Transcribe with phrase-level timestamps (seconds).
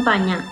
[0.00, 0.42] acompaña.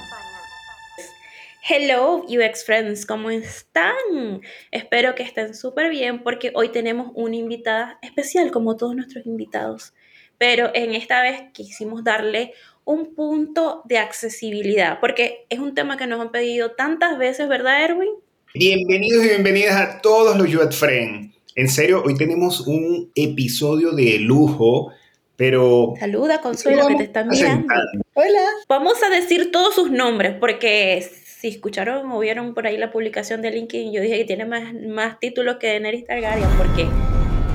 [1.67, 4.43] Hello UX Friends, ¿cómo están?
[4.71, 9.95] Espero que estén súper bien porque hoy tenemos una invitada especial como todos nuestros invitados,
[10.37, 12.53] pero en esta vez quisimos darle
[12.85, 17.83] un punto de accesibilidad porque es un tema que nos han pedido tantas veces, ¿verdad
[17.83, 18.11] Erwin?
[18.55, 21.35] Bienvenidos y bienvenidas a todos los UX Friends.
[21.55, 24.93] En serio, hoy tenemos un episodio de lujo
[25.39, 25.95] pero...
[26.01, 27.73] Saluda, Consuelo, que te están mirando.
[28.15, 28.43] Hola.
[28.69, 33.41] Vamos a decir todos sus nombres, porque si escucharon o vieron por ahí la publicación
[33.41, 36.89] de LinkedIn, yo dije que tiene más, más títulos que Daenerys Targaryen, porque,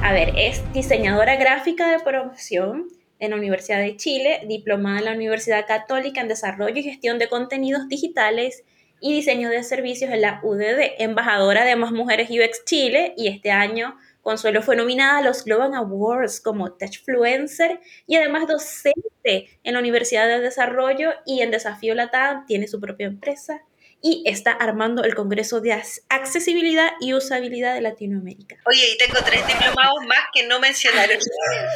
[0.02, 2.88] a ver, es diseñadora gráfica de promoción
[3.20, 7.28] en la Universidad de Chile, diplomada en la Universidad Católica en Desarrollo y Gestión de
[7.28, 8.64] Contenidos Digitales
[9.02, 13.52] y Diseño de Servicios en la UDD, embajadora de Más Mujeres UX Chile y este
[13.52, 19.80] año Consuelo fue nominada a los Global Awards como Techfluencer y además docente en la
[19.80, 23.62] Universidad de Desarrollo y en Desafío Latam tiene su propia empresa
[24.02, 28.58] y está armando el Congreso de Accesibilidad y Usabilidad de Latinoamérica.
[28.66, 31.18] Oye, y tengo tres diplomados más que no mencionaron.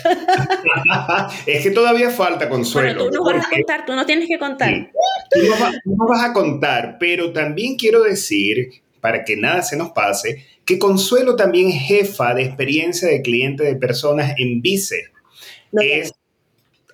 [1.45, 3.05] es que todavía falta consuelo.
[3.05, 4.91] Bueno, tú no vas a contar, tú no tienes que contar.
[5.31, 5.39] Tú
[5.85, 10.77] no vas a contar, pero también quiero decir, para que nada se nos pase, que
[10.77, 15.01] Consuelo también es jefa de experiencia de cliente de personas en Vice.
[15.71, 16.13] es,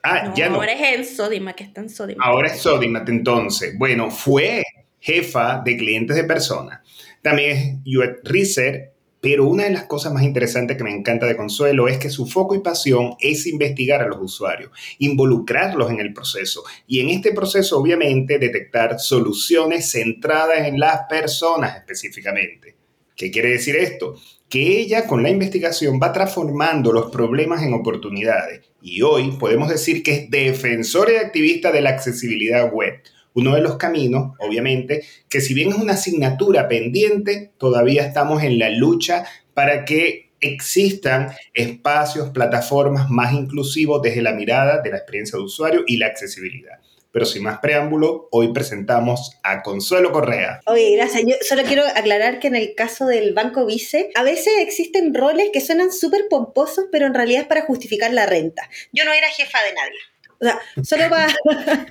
[0.04, 0.58] ah, ya no.
[0.58, 2.24] Ahora es en Sodimac, que está en Sodimac.
[2.24, 3.76] Ahora es Sodimac, entonces.
[3.80, 4.62] Bueno, fue
[5.00, 6.82] jefa de clientes de personas.
[7.24, 8.92] También es UX Research,
[9.24, 12.26] pero una de las cosas más interesantes que me encanta de Consuelo es que su
[12.26, 17.32] foco y pasión es investigar a los usuarios, involucrarlos en el proceso y en este
[17.32, 22.76] proceso obviamente detectar soluciones centradas en las personas específicamente.
[23.16, 24.20] ¿Qué quiere decir esto?
[24.50, 30.04] Que ella con la investigación va transformando los problemas en oportunidades y hoy podemos decir
[30.04, 32.96] que es defensora y activista de la accesibilidad web.
[33.36, 38.60] Uno de los caminos, obviamente, que si bien es una asignatura pendiente, todavía estamos en
[38.60, 45.38] la lucha para que existan espacios, plataformas más inclusivos desde la mirada de la experiencia
[45.38, 46.80] de usuario y la accesibilidad.
[47.12, 50.62] Pero sin más preámbulo, hoy presentamos a Consuelo Correa.
[50.66, 51.24] Oye, gracias.
[51.28, 55.50] Yo solo quiero aclarar que en el caso del Banco Vice, a veces existen roles
[55.54, 58.68] que suenan súper pomposos, pero en realidad es para justificar la renta.
[58.92, 60.00] Yo no era jefa de nadie.
[60.40, 61.28] O sea, solo para...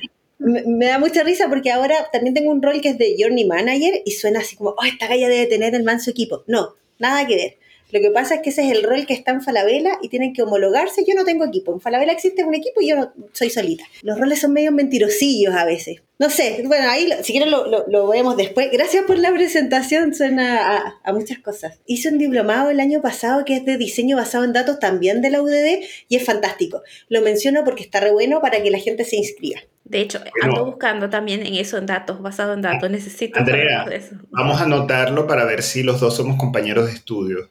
[0.40, 4.02] me da mucha risa porque ahora también tengo un rol que es de Journey Manager
[4.04, 6.44] y suena así como, oh, esta galla debe tener el manso equipo.
[6.46, 7.58] No, nada que ver.
[7.92, 10.32] Lo que pasa es que ese es el rol que está en Falabella y tienen
[10.32, 11.04] que homologarse.
[11.06, 11.72] Yo no tengo equipo.
[11.72, 13.84] En Falabella existe un equipo y yo no, soy solita.
[14.02, 16.02] Los roles son medio mentirosillos a veces.
[16.18, 18.68] No sé, bueno, ahí si quieren lo, lo, vemos después.
[18.70, 21.80] Gracias por la presentación, suena a, a, muchas cosas.
[21.86, 25.30] Hice un diplomado el año pasado que es de diseño basado en datos también de
[25.30, 26.82] la UDD y es fantástico.
[27.08, 29.60] Lo menciono porque está re bueno para que la gente se inscriba.
[29.84, 32.88] De hecho, ando buscando también en eso, en datos, basado en datos.
[32.90, 34.14] Necesito Andrea, eso.
[34.30, 37.48] Vamos a anotarlo para ver si los dos somos compañeros de estudio.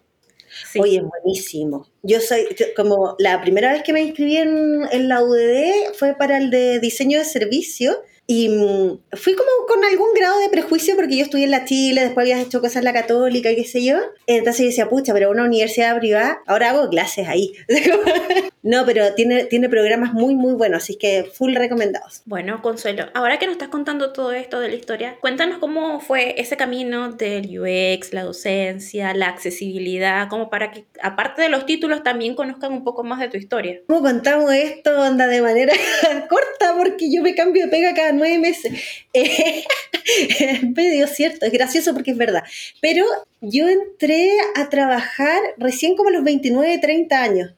[0.80, 1.88] Oye, buenísimo.
[2.04, 6.38] Yo soy, como la primera vez que me inscribí en, en la UDD fue para
[6.38, 11.18] el de diseño de servicio y mm, fui como con algún grado de prejuicio porque
[11.18, 13.98] yo estudié en la Chile, después había hecho cosas en la Católica, qué sé yo.
[14.28, 17.54] Entonces yo decía, pucha, pero una universidad privada, ahora hago clases ahí.
[18.62, 22.22] no, pero tiene, tiene programas muy, muy buenos, así que full recomendados.
[22.26, 26.40] Bueno, Consuelo, ahora que nos estás contando todo esto de la historia, cuéntanos cómo fue
[26.40, 32.04] ese camino del UX, la docencia, la accesibilidad, como para que, aparte de los títulos,
[32.04, 33.80] también conozcan un poco más de tu historia.
[33.88, 35.74] ¿Cómo contamos esto, onda, de manera
[36.30, 36.76] corta?
[36.78, 38.74] Porque yo me cambio de pega cada nueve meses.
[40.12, 42.44] Eh, medio cierto, es gracioso porque es verdad.
[42.82, 43.06] Pero
[43.42, 47.54] yo entré a trabajar recién como los 29, 30 años.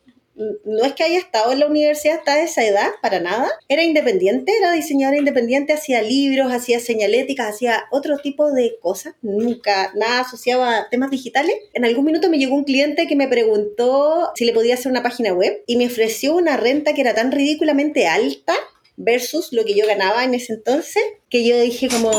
[0.65, 3.49] No es que haya estado en la universidad hasta esa edad, para nada.
[3.67, 9.13] Era independiente, era diseñadora independiente, hacía libros, hacía señaléticas, hacía otro tipo de cosas.
[9.21, 11.55] Nunca nada asociado a temas digitales.
[11.73, 15.03] En algún minuto me llegó un cliente que me preguntó si le podía hacer una
[15.03, 18.55] página web y me ofreció una renta que era tan ridículamente alta
[18.97, 22.11] versus lo que yo ganaba en ese entonces, que yo dije como,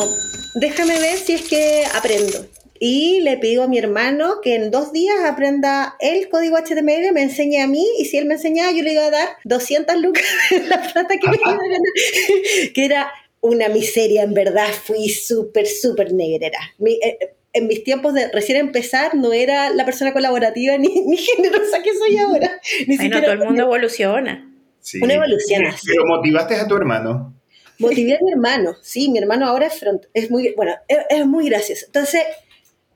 [0.55, 2.47] déjame ver si es que aprendo.
[2.79, 7.23] Y le pido a mi hermano que en dos días aprenda el código HTML, me
[7.23, 10.25] enseñe a mí, y si él me enseñaba, yo le iba a dar 200 lucas
[10.51, 11.81] de la plata que me iba a ganar,
[12.75, 16.59] que era una miseria, en verdad, fui súper, súper negrera.
[16.85, 17.19] Eh,
[17.53, 21.95] en mis tiempos de recién empezar no era la persona colaborativa ni, ni generosa que
[21.95, 22.61] soy ahora.
[22.87, 24.52] Ni Ay, no, todo el mundo evoluciona.
[25.01, 25.87] Una evolución así.
[25.87, 27.35] Pero motivaste a tu hermano.
[27.79, 31.49] Motivé a mi hermano, sí, mi hermano ahora es front, es muy, bueno, es, muy
[31.49, 31.87] gracioso.
[31.87, 32.23] Entonces,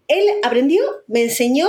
[0.06, 1.68] él aprendió, me enseñó,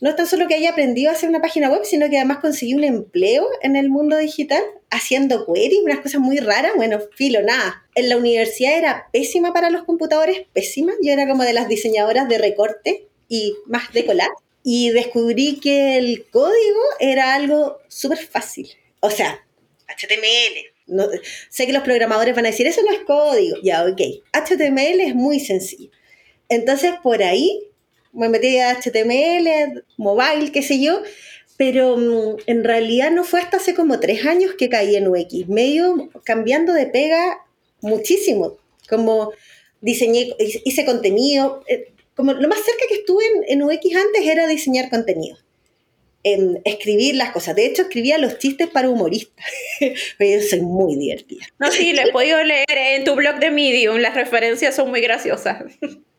[0.00, 2.38] no es tan solo que haya aprendido a hacer una página web, sino que además
[2.38, 6.72] conseguí un empleo en el mundo digital haciendo queries, unas cosas muy raras.
[6.76, 7.84] Bueno, filo, nada.
[7.96, 10.92] En la universidad era pésima para los computadores, pésima.
[11.02, 14.30] Yo era como de las diseñadoras de recorte y más de colar.
[14.62, 18.68] Y descubrí que el código era algo súper fácil.
[19.00, 19.44] O sea,
[19.88, 20.72] HTML.
[20.86, 21.08] no,
[21.50, 23.56] sé que los programadores van a decir, eso no es código.
[23.62, 24.00] Ya, ok.
[24.32, 25.90] HTML es muy sencillo.
[26.48, 27.68] Entonces, por ahí
[28.12, 31.02] me metí a HTML, mobile, qué sé yo,
[31.56, 35.48] pero mm, en realidad no fue hasta hace como tres años que caí en UX,
[35.48, 37.38] medio cambiando de pega
[37.80, 38.56] muchísimo,
[38.88, 39.32] como
[39.80, 44.46] diseñé, hice contenido, eh, como lo más cerca que estuve en, en UX antes era
[44.46, 45.36] diseñar contenido,
[46.24, 49.46] en escribir las cosas, de hecho escribía los chistes para humoristas,
[49.80, 51.46] yo soy muy divertida.
[51.58, 55.00] No, sí, lo he podido leer en tu blog de Medium, las referencias son muy
[55.00, 55.62] graciosas.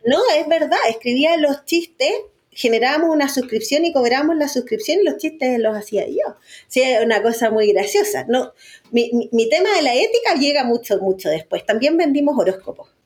[0.06, 2.12] No, es verdad, escribía los chistes,
[2.51, 6.36] generábamos una suscripción y cobrábamos la suscripción y los chistes los hacía yo.
[6.68, 8.25] Sí, es una cosa muy graciosa.
[8.28, 8.54] No,
[8.92, 11.66] mi, mi- mi tema de la ética llega mucho, mucho después.
[11.66, 12.90] También vendimos horóscopos.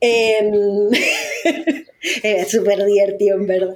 [2.22, 3.74] Era súper divertido, en verdad.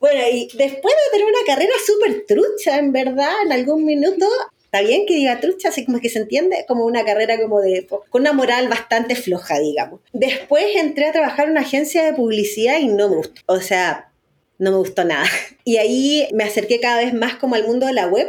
[0.00, 4.26] Bueno, y después de tener una carrera súper trucha, en verdad, en algún minuto,
[4.64, 7.86] está bien que diga trucha, así como que se entiende, como una carrera como de,
[7.86, 10.00] con una moral bastante floja, digamos.
[10.14, 13.42] Después entré a trabajar en una agencia de publicidad y no me gustó.
[13.46, 14.10] O sea,
[14.58, 15.26] no me gustó nada.
[15.64, 18.26] Y ahí me acerqué cada vez más como al mundo de la web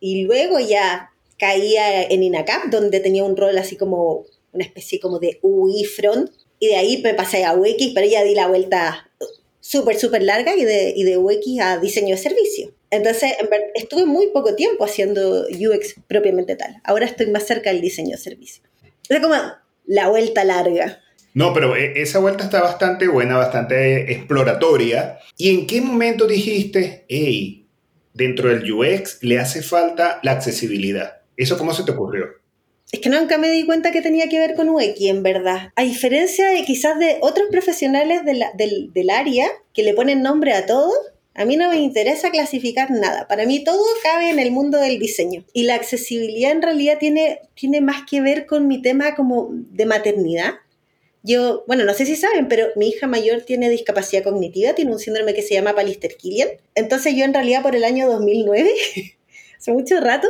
[0.00, 5.18] y luego ya caía en INACAP, donde tenía un rol así como una especie como
[5.18, 6.30] de UI front.
[6.60, 9.10] Y de ahí me pasé a UX, pero ya di la vuelta
[9.60, 12.72] súper, súper larga y de, y de UX a diseño de servicio.
[12.90, 13.32] Entonces,
[13.74, 16.80] estuve muy poco tiempo haciendo UX propiamente tal.
[16.84, 18.62] Ahora estoy más cerca del diseño de servicio.
[19.08, 19.34] Es como
[19.86, 21.00] la vuelta larga.
[21.34, 25.18] No, pero eh, esa vuelta está bastante buena, bastante exploratoria.
[25.36, 27.66] ¿Y en qué momento dijiste, hey,
[28.14, 31.18] dentro del UX le hace falta la accesibilidad?
[31.36, 32.26] ¿Eso cómo se te ocurrió?
[32.90, 35.72] Es que nunca me di cuenta que tenía que ver con UX, en verdad.
[35.76, 40.54] A diferencia de quizás de otros profesionales de del, del área que le ponen nombre
[40.54, 40.92] a todo,
[41.38, 43.28] a mí no me interesa clasificar nada.
[43.28, 45.44] Para mí todo cabe en el mundo del diseño.
[45.52, 49.86] Y la accesibilidad en realidad tiene, tiene más que ver con mi tema como de
[49.86, 50.54] maternidad.
[51.22, 54.98] Yo, bueno, no sé si saben, pero mi hija mayor tiene discapacidad cognitiva, tiene un
[54.98, 56.48] síndrome que se llama Palister-Killian.
[56.74, 58.72] Entonces yo en realidad por el año 2009,
[59.58, 60.26] hace mucho rato,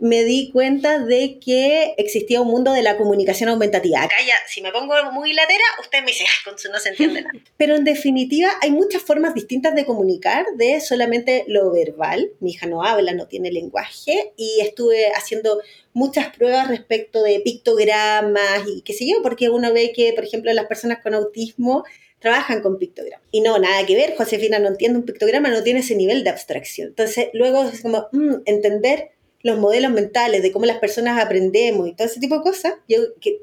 [0.00, 4.02] me di cuenta de que existía un mundo de la comunicación aumentativa.
[4.02, 6.90] Acá ya, si me pongo muy latera, usted me dice, "Ay, con su no se
[6.90, 7.38] entiende nada.
[7.56, 12.32] Pero en definitiva hay muchas formas distintas de comunicar, de solamente lo verbal.
[12.40, 15.60] Mi hija no habla, no tiene lenguaje y estuve haciendo
[15.92, 20.52] muchas pruebas respecto de pictogramas y qué sé yo, porque uno ve que, por ejemplo,
[20.52, 21.84] las personas con autismo
[22.20, 23.26] trabajan con pictogramas.
[23.30, 26.30] Y no, nada que ver, Josefina no entiende un pictograma, no tiene ese nivel de
[26.30, 26.88] abstracción.
[26.88, 29.10] Entonces, luego es como mm, entender
[29.42, 32.74] los modelos mentales, de cómo las personas aprendemos y todo ese tipo de cosas.
[32.88, 32.98] Yo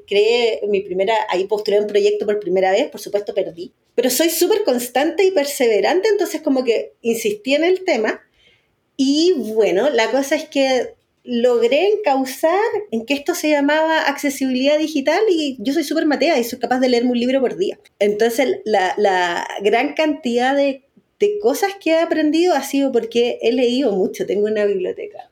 [0.06, 4.30] creé mi primera, ahí postulé un proyecto por primera vez, por supuesto perdí, pero soy
[4.30, 8.20] súper constante y perseverante, entonces como que insistí en el tema
[8.96, 10.94] y bueno, la cosa es que
[11.24, 12.60] logré encauzar
[12.92, 16.78] en que esto se llamaba accesibilidad digital y yo soy súper matea y soy capaz
[16.78, 17.78] de leerme un libro por día.
[17.98, 20.84] Entonces la, la gran cantidad de,
[21.18, 25.30] de cosas que he aprendido ha sido porque he leído mucho, tengo una biblioteca.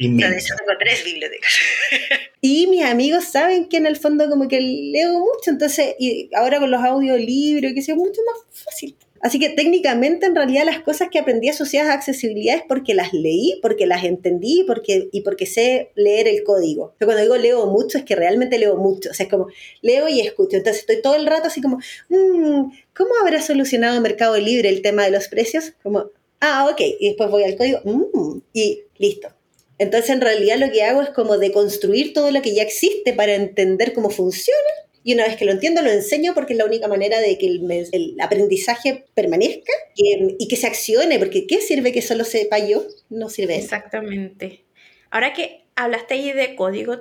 [0.00, 0.38] O sea, de Inmensa.
[0.38, 1.52] hecho tengo tres bibliotecas.
[2.40, 6.60] Y mis amigos saben que en el fondo como que leo mucho, entonces, y ahora
[6.60, 8.96] con los audiolibros, que sea mucho más fácil.
[9.20, 13.12] Así que técnicamente en realidad las cosas que aprendí asociadas a accesibilidad es porque las
[13.12, 16.94] leí, porque las entendí porque, y porque sé leer el código.
[16.98, 19.48] Pero cuando digo leo mucho es que realmente leo mucho, o sea, es como
[19.82, 20.56] leo y escucho.
[20.56, 21.78] Entonces estoy todo el rato así como,
[22.10, 25.72] "Mm, ¿cómo habrá solucionado Mercado Libre el tema de los precios?
[25.82, 29.30] Como, ah, ok, y después voy al código, "Mm", y listo.
[29.78, 33.34] Entonces, en realidad lo que hago es como deconstruir todo lo que ya existe para
[33.34, 34.58] entender cómo funciona.
[35.04, 37.46] Y una vez que lo entiendo, lo enseño porque es la única manera de que
[37.46, 41.18] el, aprendizaje permanezca y, que se accione.
[41.18, 42.84] Porque ¿qué sirve que solo sepa yo?
[43.08, 43.56] No sirve.
[43.56, 44.64] Exactamente.
[45.10, 46.96] Ahora que hablaste ahí de código,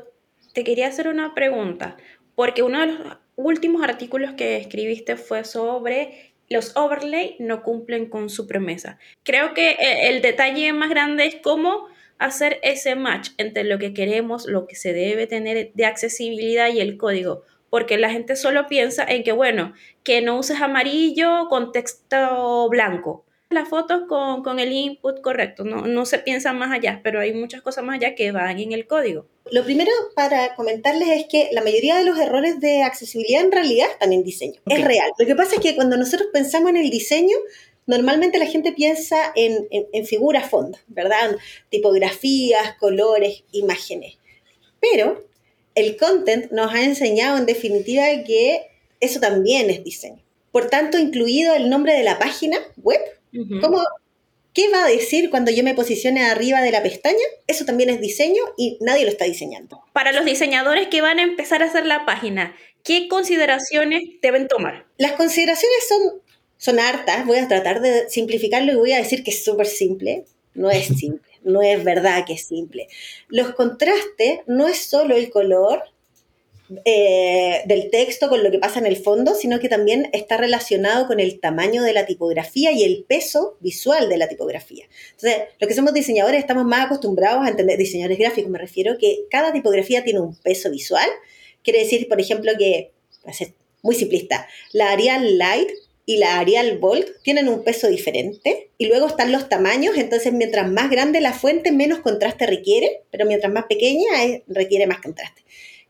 [0.54, 1.98] te quería hacer una pregunta,
[2.36, 8.30] porque uno de los últimos artículos que escribiste fue sobre los overlay no cumplen con
[8.30, 9.00] su promesa.
[9.24, 11.88] Creo que eh, el detalle más grande es cómo
[12.20, 16.80] hacer ese match entre lo que queremos, lo que se debe tener de accesibilidad y
[16.80, 21.72] el código, porque la gente solo piensa en que, bueno, que no uses amarillo con
[21.72, 27.00] texto blanco las fotos con, con el input correcto, no, no se piensa más allá,
[27.04, 29.26] pero hay muchas cosas más allá que van en el código.
[29.52, 33.88] Lo primero para comentarles es que la mayoría de los errores de accesibilidad en realidad
[33.90, 34.60] están en diseño.
[34.66, 34.74] Ok.
[34.74, 35.10] Es real.
[35.18, 37.38] Lo que pasa es que cuando nosotros pensamos en el diseño,
[37.88, 41.36] normalmente la gente piensa en, en, en figuras fondos, ¿verdad?
[41.70, 44.18] Tipografías, colores, imágenes.
[44.80, 45.26] Pero
[45.74, 48.68] el content nos ha enseñado en definitiva que
[49.00, 50.22] eso también es diseño.
[50.52, 53.00] Por tanto, incluido el nombre de la página web,
[53.62, 53.84] ¿cómo,
[54.54, 57.24] ¿qué va a decir cuando yo me posicione arriba de la pestaña?
[57.46, 59.84] Eso también es diseño y nadie lo está diseñando.
[59.94, 64.88] Para los diseñadores que van a empezar a hacer la página, ¿qué consideraciones deben tomar?
[64.98, 66.22] Las consideraciones son,
[66.58, 70.26] son hartas, voy a tratar de simplificarlo y voy a decir que es súper simple.
[70.54, 72.88] No es simple, no es verdad que es simple.
[73.28, 75.84] Los contrastes no es solo el color,
[76.84, 81.08] eh, del texto con lo que pasa en el fondo, sino que también está relacionado
[81.08, 84.86] con el tamaño de la tipografía y el peso visual de la tipografía.
[85.12, 89.28] Entonces, los que somos diseñadores estamos más acostumbrados a entender, diseñadores gráficos me refiero, que
[89.30, 91.08] cada tipografía tiene un peso visual.
[91.64, 92.92] Quiere decir, por ejemplo, que,
[93.82, 95.70] muy simplista, la Arial Light
[96.10, 100.72] y la Arial Bold tienen un peso diferente y luego están los tamaños, entonces mientras
[100.72, 105.44] más grande la fuente, menos contraste requiere, pero mientras más pequeña es, requiere más contraste.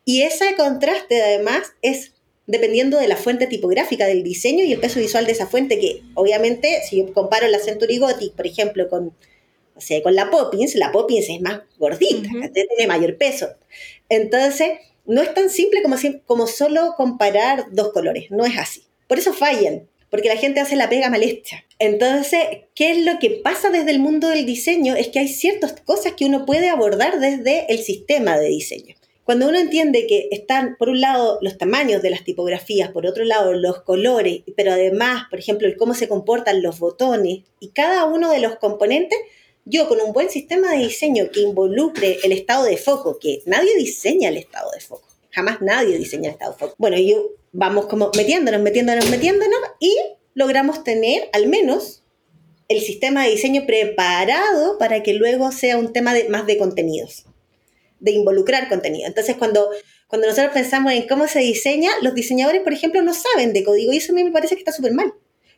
[0.05, 2.13] Y ese contraste además es
[2.47, 6.01] dependiendo de la fuente tipográfica del diseño y el peso visual de esa fuente, que
[6.15, 9.13] obviamente si yo comparo la Century Gothic, por ejemplo, con,
[9.75, 12.51] o sea, con la Poppins, la Poppins es más gordita, uh -huh.
[12.51, 13.49] tiene mayor peso.
[14.09, 15.95] Entonces, no es tan simple como,
[16.25, 18.83] como solo comparar dos colores, no es así.
[19.07, 21.63] Por eso fallan, porque la gente hace la pega mal hecha.
[21.79, 22.39] Entonces,
[22.75, 24.95] ¿qué es lo que pasa desde el mundo del diseño?
[24.95, 28.95] Es que hay ciertas cosas que uno puede abordar desde el sistema de diseño.
[29.27, 33.25] Cuando uno entiende que están, por un lado, los tamaños de las tipografías, por otro
[33.25, 38.05] lado, los colores, pero además, por ejemplo, el cómo se comportan los botones y cada
[38.05, 39.19] uno de los componentes,
[39.65, 43.75] yo con un buen sistema de diseño que involucre el estado de foco, que nadie
[43.75, 45.06] diseña el estado de foco,
[45.37, 46.73] jamás nadie diseña de foco.
[46.79, 49.95] Bueno, yo vamos como metiéndonos, metiéndonos, metiéndonos y
[50.33, 52.03] logramos tener al menos
[52.69, 57.25] el sistema de diseño preparado para que luego sea un tema de, más de contenidos
[57.99, 59.07] de involucrar contenido.
[59.07, 59.69] Entonces, cuando,
[60.07, 63.93] cuando nosotros pensamos en cómo se diseña, los diseñadores, por ejemplo, no saben de código
[63.93, 65.13] y eso a mí me parece que está súper mal.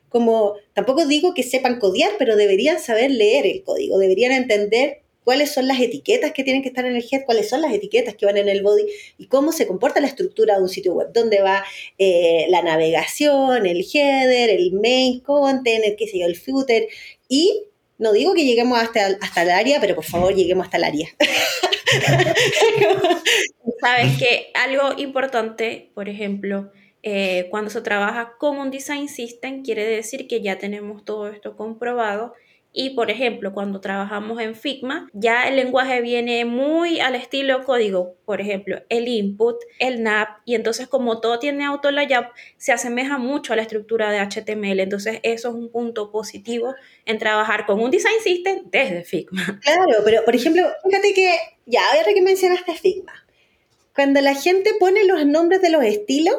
[0.09, 5.53] Como tampoco digo que sepan codiar, pero deberían saber leer el código, deberían entender cuáles
[5.53, 8.25] son las etiquetas que tienen que estar en el head, cuáles son las etiquetas que
[8.25, 8.87] van en el body
[9.19, 11.63] y cómo se comporta la estructura de un sitio web, dónde va
[11.99, 16.87] eh, la navegación, el header, el main content, el, qué sé yo, el footer
[17.27, 17.65] y
[17.99, 21.07] no digo que lleguemos hasta, hasta el área, pero por favor lleguemos hasta el área.
[23.81, 26.71] Sabes que algo importante, por ejemplo,
[27.03, 31.55] eh, cuando se trabaja con un design system, quiere decir que ya tenemos todo esto
[31.55, 32.33] comprobado
[32.71, 38.15] y, por ejemplo, cuando trabajamos en Figma, ya el lenguaje viene muy al estilo código.
[38.25, 43.17] Por ejemplo, el input, el NAP, y entonces como todo tiene auto layup, se asemeja
[43.17, 44.81] mucho a la estructura de HTML.
[44.81, 49.59] Entonces, eso es un punto positivo en trabajar con un design system desde Figma.
[49.69, 53.13] Claro, pero por ejemplo, fíjate que, ya, ahora que mencionaste Figma,
[53.95, 56.35] cuando la gente pone los nombres de los estilos,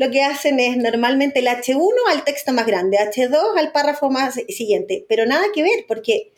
[0.00, 4.36] lo que hacen es normalmente el H1 al texto más grande, H2 al párrafo más
[4.48, 6.32] siguiente, pero nada que ver porque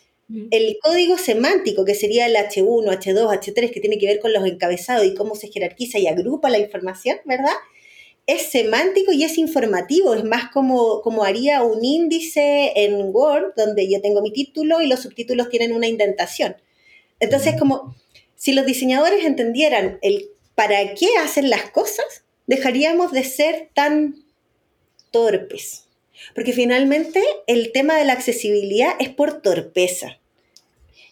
[0.50, 4.44] el código semántico, que sería el H1, H2, H3, que tiene que ver con los
[4.44, 7.52] encabezados y cómo se jerarquiza y agrupa la información, ¿verdad?
[8.26, 13.88] Es semántico y es informativo, es más como, como haría un índice en Word, donde
[13.88, 16.56] yo tengo mi título y los subtítulos tienen una indentación.
[17.20, 17.94] Entonces, como
[18.34, 24.16] si los diseñadores entendieran el para qué hacen las cosas, dejaríamos de ser tan
[25.10, 25.86] torpes.
[26.34, 30.18] Porque finalmente el tema de la accesibilidad es por torpeza.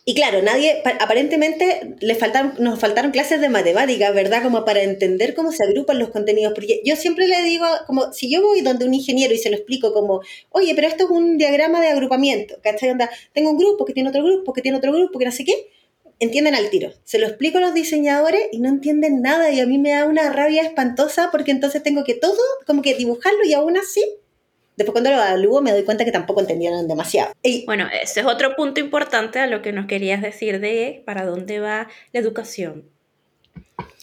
[0.05, 4.43] Y claro, nadie, aparentemente le faltaron, nos faltaron clases de matemáticas, ¿verdad?
[4.43, 6.53] Como para entender cómo se agrupan los contenidos.
[6.55, 9.57] Porque yo siempre le digo, como si yo voy donde un ingeniero y se lo
[9.57, 10.21] explico como,
[10.51, 12.91] oye, pero esto es un diagrama de agrupamiento, ¿cachai?
[12.91, 15.45] Onda, tengo un grupo que tiene otro grupo, que tiene otro grupo, que no sé
[15.45, 15.69] qué
[16.21, 16.93] entienden al tiro.
[17.05, 20.05] Se lo explico a los diseñadores y no entienden nada y a mí me da
[20.05, 24.05] una rabia espantosa porque entonces tengo que todo como que dibujarlo y aún así,
[24.77, 27.33] después cuando lo evalúo me doy cuenta que tampoco entendieron demasiado.
[27.43, 31.25] Y, bueno, ese es otro punto importante a lo que nos querías decir de para
[31.25, 32.85] dónde va la educación.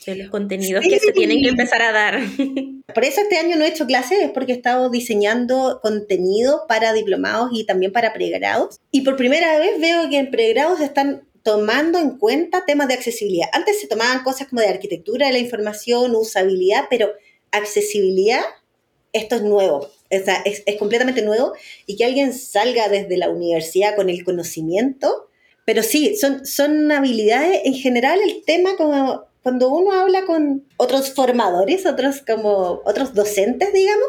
[0.05, 0.89] De los contenidos sí.
[0.89, 2.19] que se tienen que empezar a dar.
[2.93, 6.93] Por eso este año no he hecho clases, es porque he estado diseñando contenido para
[6.93, 8.79] diplomados y también para pregrados.
[8.89, 13.47] Y por primera vez veo que en pregrados están tomando en cuenta temas de accesibilidad.
[13.53, 17.13] Antes se tomaban cosas como de arquitectura de la información, usabilidad, pero
[17.51, 18.41] accesibilidad,
[19.13, 21.53] esto es nuevo, o sea, es, completamente nuevo.
[21.85, 25.29] Y que alguien salga desde la universidad con el conocimiento,
[25.63, 31.13] pero sí, son, son habilidades, en general el tema como cuando uno habla con otros
[31.13, 34.07] formadores, otros como otros docentes, digamos,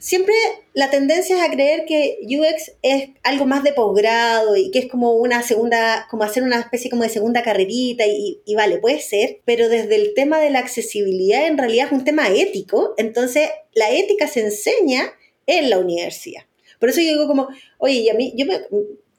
[0.00, 0.34] siempre
[0.72, 4.86] la tendencia es a creer que UX es algo más de posgrado y que es
[4.88, 9.00] como una segunda, como hacer una especie como de segunda carrerita y, y, vale, puede
[9.00, 13.50] ser, pero desde el tema de la accesibilidad en realidad es un tema ético, entonces
[13.74, 15.12] la ética se enseña
[15.46, 16.42] en la universidad.
[16.78, 18.62] Por eso yo digo como, oye, y a mí, yo me,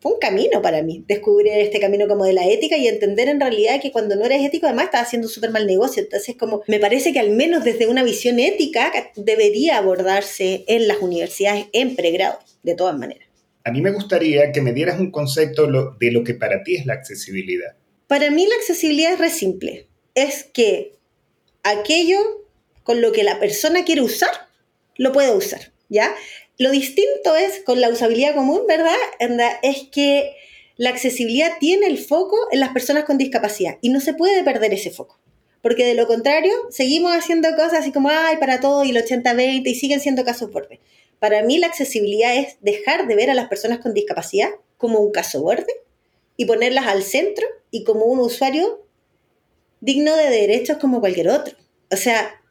[0.02, 3.40] fue un camino para mí, descubrir este camino como de la ética y entender en
[3.40, 6.02] realidad que cuando no eres ético además estás haciendo súper mal negocio.
[6.02, 10.98] Entonces, como me parece que al menos desde una visión ética debería abordarse en las
[10.98, 13.28] universidades en pregrado, de todas maneras.
[13.64, 15.68] A mí me gustaría que me dieras un concepto
[16.00, 17.76] de lo que para ti es la accesibilidad.
[18.08, 19.88] Para mí la accesibilidad es re simple.
[20.16, 20.96] Es que
[21.62, 22.18] aquello
[22.82, 24.32] con lo que la persona quiere usar,
[24.98, 26.12] lo puede usar, ¿ya?
[26.58, 28.96] Lo distinto es con la usabilidad común, ¿verdad?
[29.64, 30.36] Es que
[30.78, 34.74] la accesibilidad tiene el foco en las personas con discapacidad y no se puede perder
[34.74, 35.20] ese foco.
[35.62, 39.68] Porque de lo contrario, seguimos haciendo cosas así como, ay, para todo y el 80-20
[39.68, 40.80] y siguen siendo casos borde.
[41.20, 45.12] Para mí la accesibilidad es dejar de ver a las personas con discapacidad como un
[45.12, 45.72] caso borde
[46.36, 48.84] y ponerlas al centro y como un usuario
[49.82, 51.56] digno de derechos como cualquier otro.
[51.92, 52.42] O sea,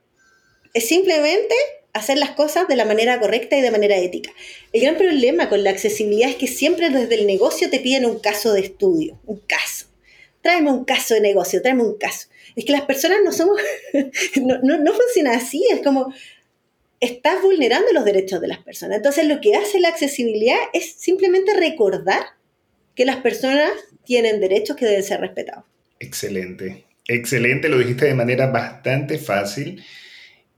[0.73, 1.55] es simplemente
[1.93, 4.31] hacer las cosas de la manera correcta y de manera ética.
[4.73, 8.19] El gran problema con la accesibilidad es que siempre desde el negocio te piden un
[8.19, 9.87] caso de estudio, un caso.
[10.43, 12.29] Tráeme un caso de negocio, tráeme un caso.
[12.57, 13.61] Es que las personas no somos,
[14.43, 16.13] no, no, funciona así, es como,
[17.01, 18.99] estás vulnerando los derechos de las personas.
[18.99, 22.23] Entonces lo que hace la accesibilidad es simplemente recordar
[22.95, 23.71] que las personas
[24.05, 25.65] tienen derechos que deben ser respetados.
[25.99, 29.83] Excelente, excelente, lo dijiste de manera bastante fácil.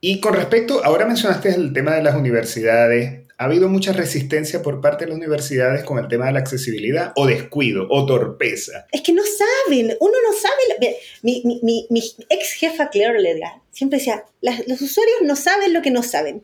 [0.05, 3.21] Y con respecto, ahora mencionaste el tema de las universidades.
[3.39, 7.13] ¿Ha habido mucha resistencia por parte de las universidades con el tema de la accesibilidad
[7.15, 8.85] o descuido o torpeza?
[8.91, 10.97] Es que no saben, uno no sabe.
[11.23, 15.93] Mi, mi, mi, ex jefa Claire Ledgar siempre decía, los usuarios no saben lo que
[15.93, 16.43] no saben.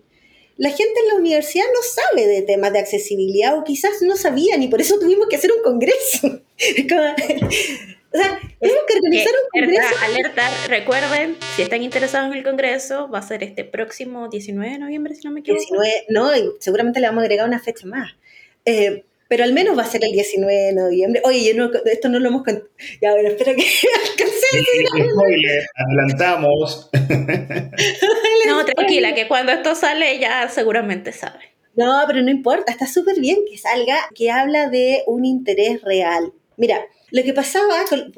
[0.56, 4.62] La gente en la universidad no sabe de temas de accesibilidad o quizás no sabían
[4.62, 6.42] y por eso tuvimos que hacer un congreso.
[8.12, 9.94] O sea, tenemos que organizar un congreso.
[10.02, 14.78] Alerta, recuerden, si están interesados en el congreso, va a ser este próximo 19 de
[14.78, 15.60] noviembre, si no me equivoco.
[15.60, 18.12] 19, no, y seguramente le vamos a agregar una fecha más.
[18.64, 21.20] Eh, pero al menos va a ser el 19 de noviembre.
[21.24, 22.68] Oye, yo no, esto no lo hemos contado.
[23.02, 23.62] Ya, bueno, espero que
[24.10, 24.46] alcancé.
[25.76, 26.90] adelantamos.
[28.46, 31.40] no, tranquila, que cuando esto sale ya seguramente sabe.
[31.74, 36.32] No, pero no importa, está súper bien que salga, que habla de un interés real.
[36.56, 38.12] Mira, lo que pasaba con,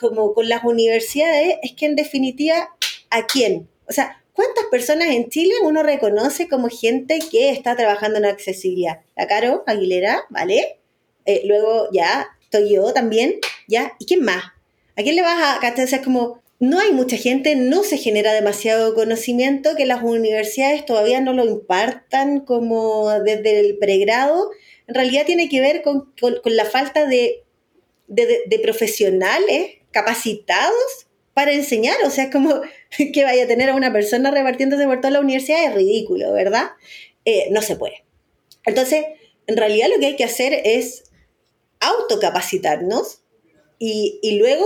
[0.00, 2.70] como con las universidades es que en definitiva,
[3.10, 3.68] ¿a quién?
[3.88, 9.00] O sea, ¿cuántas personas en Chile uno reconoce como gente que está trabajando en accesibilidad?
[9.16, 10.80] La Caro Aguilera, ¿vale?
[11.26, 13.36] Eh, luego ya, estoy yo también,
[13.68, 13.92] ¿ya?
[13.98, 14.44] ¿Y quién más?
[14.96, 18.32] ¿A quién le vas a O sea, como, no hay mucha gente, no se genera
[18.32, 24.50] demasiado conocimiento, que las universidades todavía no lo impartan como desde el pregrado.
[24.86, 26.12] En realidad tiene que ver con
[26.44, 27.43] la falta de
[28.06, 31.96] de, profesionales capacitados para enseñar.
[32.04, 32.60] O sea, es como
[33.12, 36.70] que vaya a tener a una persona repartiéndose por toda la universidad es ridículo, ¿verdad?
[37.24, 38.04] Eh, no se puede.
[38.66, 39.04] Entonces,
[39.46, 41.04] en realidad lo que hay que hacer es
[41.80, 43.22] autocapacitarnos
[43.78, 44.64] y, y luego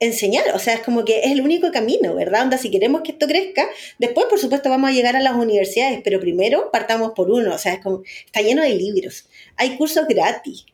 [0.00, 2.42] enseñar, o sea, es como que es el único camino, ¿verdad?
[2.42, 6.00] Onda, si queremos que esto crezca, después por supuesto vamos a llegar a las universidades,
[6.02, 10.08] pero primero partamos por uno, o sea, es como, está lleno de libros, hay cursos
[10.08, 10.64] gratis,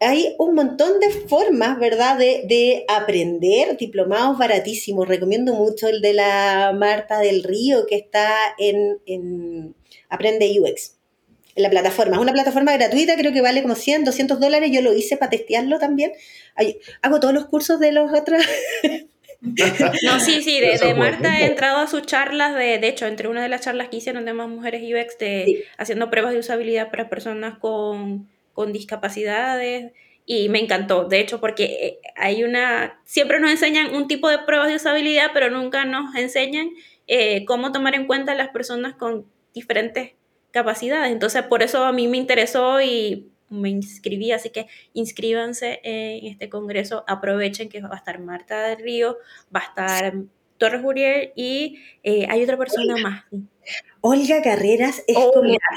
[0.00, 5.08] hay un montón de formas, ¿verdad?, de, aprender, diplomados baratísimos.
[5.08, 9.74] Recomiendo mucho el de la Marta del Río, que está en,
[10.08, 10.94] Aprende UX,
[11.56, 12.16] en la plataforma.
[12.16, 14.70] Es una plataforma gratuita, creo que vale como 100, 200 dólares.
[14.72, 16.12] Yo lo hice para testearlo también.
[17.02, 18.42] Hago todos los cursos de los otros.
[19.40, 23.40] No, sí, sí, de, Marta he entrado a sus charlas, de, de hecho, entre una
[23.40, 27.08] de las charlas que hicieron de más mujeres UX, de, haciendo pruebas de usabilidad para
[27.08, 29.92] personas con con discapacidades
[30.26, 34.40] y me encantó, de hecho, porque eh, hay una, siempre nos enseñan un tipo de
[34.40, 36.70] pruebas de usabilidad, pero nunca nos enseñan
[37.06, 40.14] eh, cómo tomar en cuenta a las personas con diferentes
[40.50, 41.12] capacidades.
[41.12, 46.48] Entonces, por eso a mí me interesó y me inscribí, así que inscríbanse en este
[46.48, 49.18] congreso, aprovechen que va a estar Marta del Río,
[49.54, 50.14] va a estar
[50.56, 53.24] Torres Juriel y eh, hay otra persona más.
[54.00, 55.16] Olga Carreras es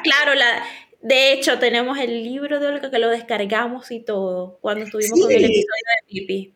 [0.03, 0.63] Claro, la,
[1.01, 5.31] de hecho, tenemos el libro de Olga que lo descargamos y todo cuando estuvimos con
[5.31, 6.53] el episodio de Pipi.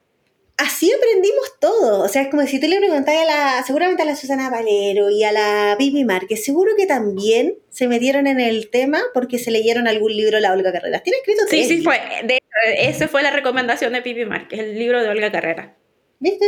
[0.57, 2.03] Así aprendimos todo.
[2.03, 5.09] O sea, es como si tú le preguntas a la, seguramente a la Susana Valero
[5.09, 9.51] y a la Pipi Márquez, seguro que también se metieron en el tema porque se
[9.51, 11.03] leyeron algún libro de la Olga Carreras.
[11.03, 11.99] ¿Tiene escrito Sí, sí, fue.
[12.23, 12.45] De hecho,
[12.77, 15.71] esa fue la recomendación de Pipi Márquez, el libro de Olga Carreras.
[16.19, 16.45] ¿Viste?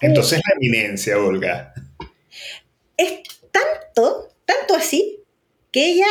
[0.00, 1.72] Entonces, la eminencia, Olga.
[2.96, 3.20] Es
[3.52, 5.18] tanto, tanto así,
[5.72, 6.06] que ella,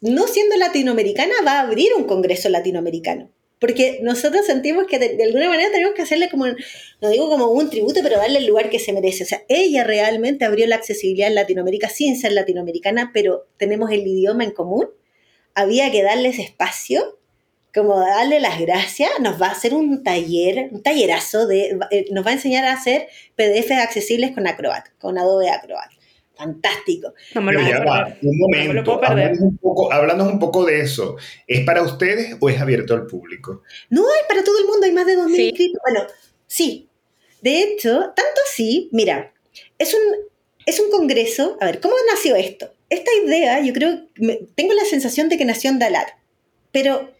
[0.00, 3.30] no siendo latinoamericana, va a abrir un congreso latinoamericano.
[3.58, 7.46] Porque nosotros sentimos que de, de alguna manera tenemos que hacerle como, no digo como
[7.46, 9.22] un tributo, pero darle el lugar que se merece.
[9.22, 14.06] O sea, ella realmente abrió la accesibilidad en Latinoamérica sin ser latinoamericana, pero tenemos el
[14.06, 14.88] idioma en común.
[15.54, 17.18] Había que darles espacio
[17.74, 22.26] como darle las gracias, nos va a hacer un taller, un tallerazo de, eh, nos
[22.26, 25.90] va a enseñar a hacer PDFs accesibles con Acrobat, con Adobe Acrobat.
[26.42, 27.14] Fantástico.
[27.34, 28.18] No me lo Pero puedo ya va, perder.
[28.22, 29.32] un No me lo momento, puedo perder.
[29.40, 31.16] un, poco, háblanos un poco de eso.
[31.46, 33.62] ¿Es para ustedes o es abierto al público?
[33.90, 35.48] No, es para todo el mundo, hay más de 2.000 Sí.
[35.48, 35.80] inscritos.
[35.88, 36.06] Bueno,
[36.46, 36.88] sí.
[37.42, 39.32] De hecho, tanto así, mira,
[39.78, 40.00] es un,
[40.66, 41.56] es un congreso.
[41.60, 42.72] A ver, ¿cómo nació esto?
[42.90, 46.08] Esta idea, yo creo, me- tengo la sensación de que nació en Dalat,
[46.72, 47.10] pero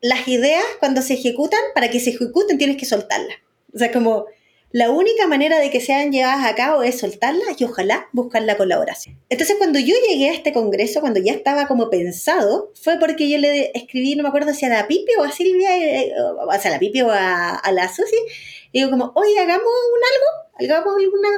[0.00, 3.36] las ideas cuando se ejecutan, para que se ejecuten tienes que soltarlas.
[3.74, 4.26] O sea, como
[4.74, 8.56] la única manera de que sean llevadas a cabo es soltarlas y ojalá buscar la
[8.56, 9.20] colaboración.
[9.28, 13.38] Entonces, cuando yo llegué a este congreso, cuando ya estaba como pensado, fue porque yo
[13.38, 16.72] le escribí, no me acuerdo si a la Pipi o a Silvia, eh, o sea,
[16.72, 18.16] a la Pipi o a, a la Susi,
[18.72, 21.28] y digo como, oye, hagamos un algo, hagamos alguna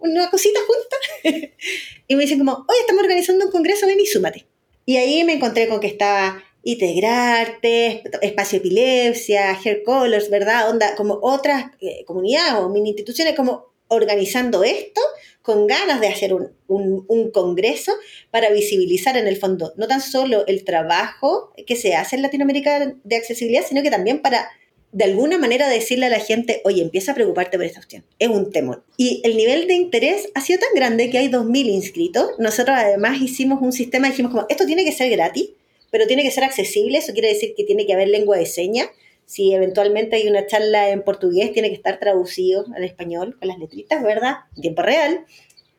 [0.00, 1.48] una cosita juntas.
[2.08, 4.46] y me dicen como, oye, estamos organizando un congreso, ven y súmate.
[4.84, 10.70] Y ahí me encontré con que estaba Integrarte, Espacio Epilepsia, Hair Colors, ¿verdad?
[10.70, 15.00] Onda, como otras eh, comunidades o mini instituciones como organizando esto
[15.42, 17.92] con ganas de hacer un, un- un congreso
[18.30, 22.94] para visibilizar en el fondo no tan solo el trabajo que se hace en Latinoamérica
[23.02, 24.48] de accesibilidad, sino que también para
[24.92, 28.04] de alguna manera decirle a la gente, oye, empieza a preocuparte por esta cuestión.
[28.18, 28.84] Es un temor.
[28.96, 32.30] Y el nivel de interés ha sido tan grande que hay 2.000 inscritos.
[32.40, 35.50] Nosotros además hicimos un sistema, dijimos como, esto tiene que ser gratis,
[35.90, 36.98] pero tiene que ser accesible.
[36.98, 38.88] Eso quiere decir que tiene que haber lengua de señas.
[39.26, 43.58] Si eventualmente hay una charla en portugués, tiene que estar traducido al español con las
[43.58, 44.36] letritas, ¿verdad?
[44.56, 45.24] En tiempo real.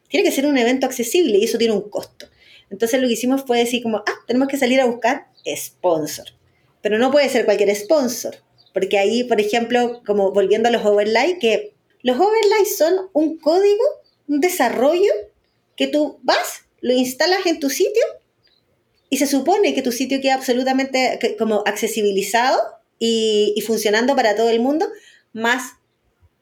[0.09, 2.27] Tiene que ser un evento accesible y eso tiene un costo.
[2.69, 6.27] Entonces lo que hicimos fue decir como, ah, tenemos que salir a buscar sponsor.
[6.81, 8.37] Pero no puede ser cualquier sponsor.
[8.73, 13.83] Porque ahí, por ejemplo, como volviendo a los overlays, que los overlays son un código,
[14.27, 15.11] un desarrollo
[15.75, 18.03] que tú vas, lo instalas en tu sitio
[19.11, 22.57] y se supone que tu sitio queda absolutamente como accesibilizado
[22.97, 24.87] y, y funcionando para todo el mundo,
[25.33, 25.73] más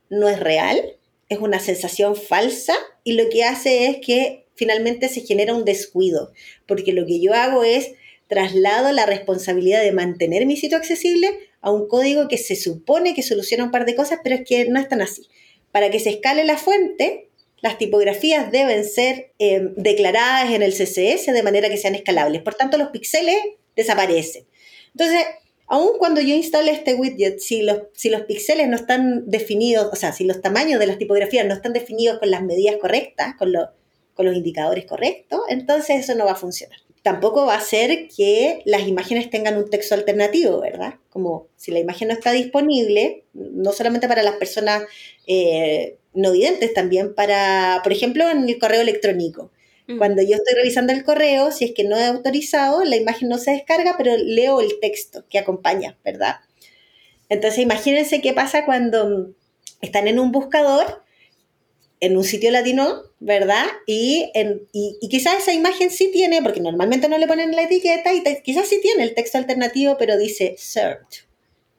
[0.10, 0.96] no es real,
[1.30, 6.32] es una sensación falsa y lo que hace es que finalmente se genera un descuido,
[6.68, 7.94] porque lo que yo hago es
[8.28, 13.24] traslado la responsabilidad de mantener mi sitio accesible a un código que se supone que
[13.24, 15.28] soluciona un par de cosas, pero es que no es tan así.
[15.72, 17.29] Para que se escale la fuente,
[17.62, 22.42] las tipografías deben ser eh, declaradas en el CSS de manera que sean escalables.
[22.42, 23.38] Por tanto, los píxeles
[23.76, 24.46] desaparecen.
[24.94, 25.24] Entonces,
[25.68, 29.96] aun cuando yo instale este widget, si los, si los píxeles no están definidos, o
[29.96, 33.52] sea, si los tamaños de las tipografías no están definidos con las medidas correctas, con,
[33.52, 33.70] lo-
[34.14, 36.78] con los indicadores correctos, entonces eso no va a funcionar.
[37.04, 40.96] Tampoco va a ser que las imágenes tengan un texto alternativo, ¿verdad?
[41.10, 44.84] Como si la imagen no está disponible, no solamente para las personas
[45.26, 49.52] eh, no videntes, también para, por ejemplo, en el correo electrónico.
[49.88, 49.98] Mm.
[49.98, 53.38] Cuando yo estoy revisando el correo, si es que no he autorizado, la imagen no
[53.38, 56.38] se descarga, pero leo el texto que acompaña, ¿verdad?
[57.30, 59.32] Entonces imagínense qué pasa cuando
[59.82, 61.04] están en un buscador,
[62.00, 63.66] en un sitio latino, ¿verdad?
[63.86, 67.64] Y, en- y, y quizás esa imagen sí tiene, porque normalmente no le ponen la
[67.64, 71.28] etiqueta, y te- quizás sí tiene el texto alternativo, pero dice search.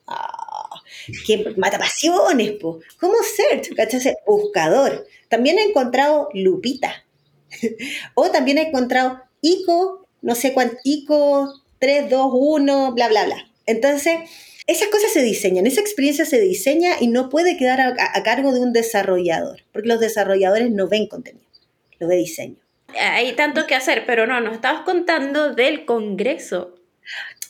[0.07, 0.70] Ah,
[1.27, 2.81] que mata pasiones, po.
[2.99, 3.75] ¿Cómo search?
[3.75, 4.15] ¿Cachai?
[4.27, 5.07] Buscador.
[5.29, 7.05] También he encontrado lupita.
[8.15, 13.51] o también he encontrado ICO, no sé cuánto, ICO 321, bla, bla, bla.
[13.67, 14.19] Entonces,
[14.67, 18.53] esas cosas se diseñan, esa experiencia se diseña y no puede quedar a, a cargo
[18.53, 21.47] de un desarrollador, porque los desarrolladores no ven contenido,
[21.99, 22.57] lo ve diseño.
[22.99, 26.75] Hay tanto que hacer, pero no, nos estabas contando del Congreso.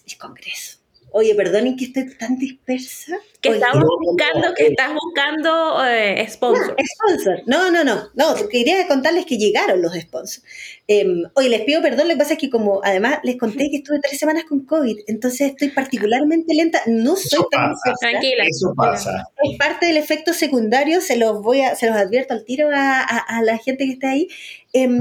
[0.07, 0.79] El Congreso.
[1.13, 3.19] Oye, perdonen que esté tan dispersa.
[3.41, 6.77] Que estabas no, buscando, no, que estás buscando eh, sponsor.
[6.79, 7.43] Ah, sponsor.
[7.47, 8.09] No, no, no.
[8.15, 10.43] No, quería contarles que llegaron los sponsors.
[10.87, 13.77] Eh, oye, les pido perdón, lo que pasa es que como además les conté que
[13.77, 16.81] estuve tres semanas con COVID, entonces estoy particularmente lenta.
[16.87, 17.95] No soy Eso tan pasa.
[18.01, 18.45] Tranquila.
[18.47, 19.29] Eso pasa.
[19.43, 23.01] Es parte del efecto secundario, se los voy a, se los advierto al tiro a,
[23.01, 24.29] a- a la gente que está ahí.
[24.73, 25.01] Em,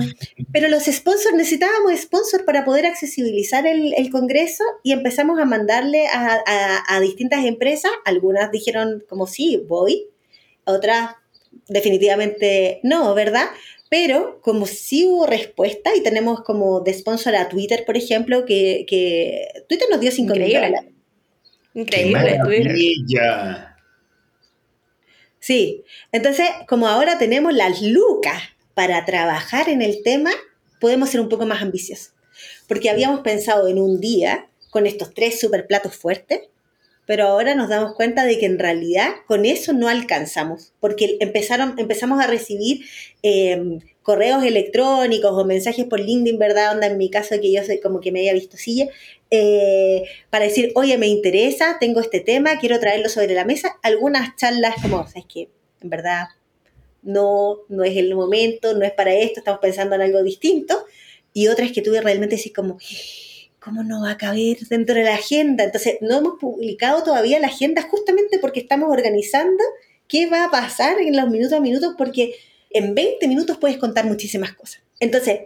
[0.52, 6.08] pero los sponsors, necesitábamos sponsors para poder accesibilizar el, el congreso y empezamos a mandarle
[6.08, 7.91] a, a- a distintas empresas.
[8.06, 10.08] Algunas dijeron como sí, voy.
[10.65, 11.15] Otras
[11.68, 13.46] definitivamente no, ¿verdad?
[13.89, 18.86] Pero como sí hubo respuesta y tenemos como de sponsor a Twitter, por ejemplo, que,
[18.88, 20.68] que Twitter nos dio 5 mil Increíble.
[20.68, 20.92] dólares.
[21.74, 22.76] ¡Qué Increíble, Twitter.
[25.39, 28.42] Sí, entonces como ahora tenemos las lucas
[28.74, 30.32] para trabajar en el tema,
[30.80, 32.13] podemos ser un poco más ambiciosos.
[32.68, 36.42] porque habíamos pensado en un día con estos tres super platos fuertes,
[37.10, 41.74] pero ahora nos damos cuenta de que en realidad con eso no alcanzamos, porque empezaron,
[41.80, 42.86] empezamos a recibir
[43.24, 46.74] eh, correos electrónicos o mensajes por LinkedIn, ¿verdad?
[46.74, 48.89] Onda, en mi caso, que yo soy como que me había visto silla,
[49.32, 53.80] eh, para decir, oye, me interesa, tengo este tema, quiero traerlo sobre la mesa.
[53.82, 55.50] Algunas charlas como, ¿sabes qué?
[55.82, 56.28] En verdad,
[57.02, 60.86] no, no es el momento, no es para esto, estamos pensando en algo distinto.
[61.34, 62.78] Y otras que tuve realmente así como,
[63.60, 65.63] ¿cómo no va a caber dentro de la agenda?
[65.63, 69.63] Entonces, no hemos publicado todavía la agenda justamente porque estamos organizando
[70.08, 72.36] qué va a pasar en los minutos a minutos, porque
[72.72, 74.82] en 20 minutos puedes contar muchísimas cosas.
[75.00, 75.41] Entonces,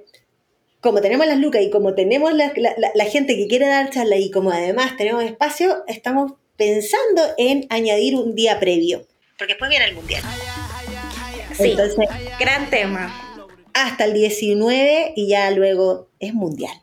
[0.81, 2.53] como tenemos las lucas y como tenemos la,
[2.93, 8.15] la gente que quiere dar charla y como además tenemos espacio, estamos pensando en añadir
[8.15, 9.05] un día previo.
[9.37, 10.21] Porque después viene el mundial.
[11.57, 11.97] Sí, Entonces,
[12.39, 13.13] gran tema.
[13.73, 16.73] hasta el 19 y ya luego es mundial.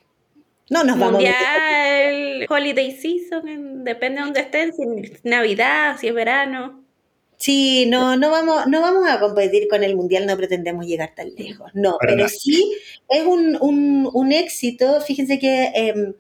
[0.70, 6.08] No nos vamos Mundial, holiday season, en- depende de dónde estén, si es Navidad, si
[6.08, 6.84] es verano.
[7.36, 11.34] Sí, no, no vamos, no vamos a competir con el mundial, no pretendemos llegar tan
[11.34, 11.70] lejos.
[11.74, 12.28] No, Para pero nada.
[12.28, 12.76] sí
[13.08, 15.00] es un, un- un éxito.
[15.00, 16.12] Fíjense que em,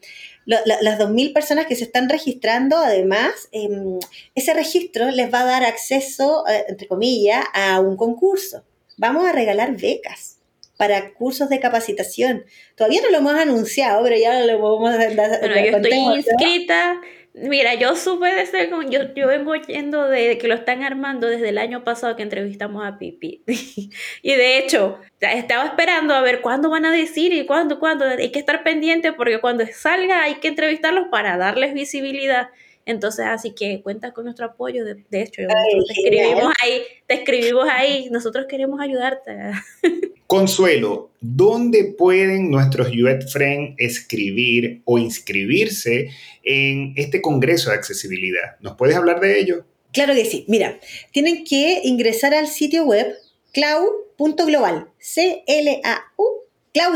[0.46, 3.98] lo- la- las 2.000 personas que se están registrando, además, em,
[4.34, 8.64] ese registro les va a dar acceso, eh, entre comillas, a un concurso.
[8.96, 10.38] Vamos a regalar becas
[10.80, 12.46] para cursos de capacitación.
[12.74, 15.14] Todavía no lo hemos anunciado, pero ya lo vamos a dar.
[15.14, 17.02] Bueno, yo estoy inscrita.
[17.34, 21.50] Mira, yo supe de ese, yo, yo vengo yendo de que lo están armando desde
[21.50, 23.44] el año pasado que entrevistamos a Pipi.
[24.22, 28.06] y de hecho, estaba esperando a ver cuándo van a decir y cuándo, cuándo.
[28.06, 32.48] Hay que estar pendiente porque cuando salga hay que entrevistarlos para darles visibilidad.
[32.90, 34.84] Entonces, así que cuenta con nuestro apoyo.
[34.84, 36.26] De, de hecho, nosotros te genial.
[36.26, 38.08] escribimos ahí, te escribimos ahí.
[38.10, 39.36] Nosotros queremos ayudarte.
[40.26, 46.10] Consuelo, ¿dónde pueden nuestros UET Friends escribir o inscribirse
[46.44, 48.56] en este Congreso de Accesibilidad?
[48.60, 49.64] ¿Nos puedes hablar de ello?
[49.92, 50.44] Claro que sí.
[50.46, 50.78] Mira,
[51.12, 53.12] tienen que ingresar al sitio web
[53.52, 54.88] clau.global.
[54.98, 56.40] C-L-A-U.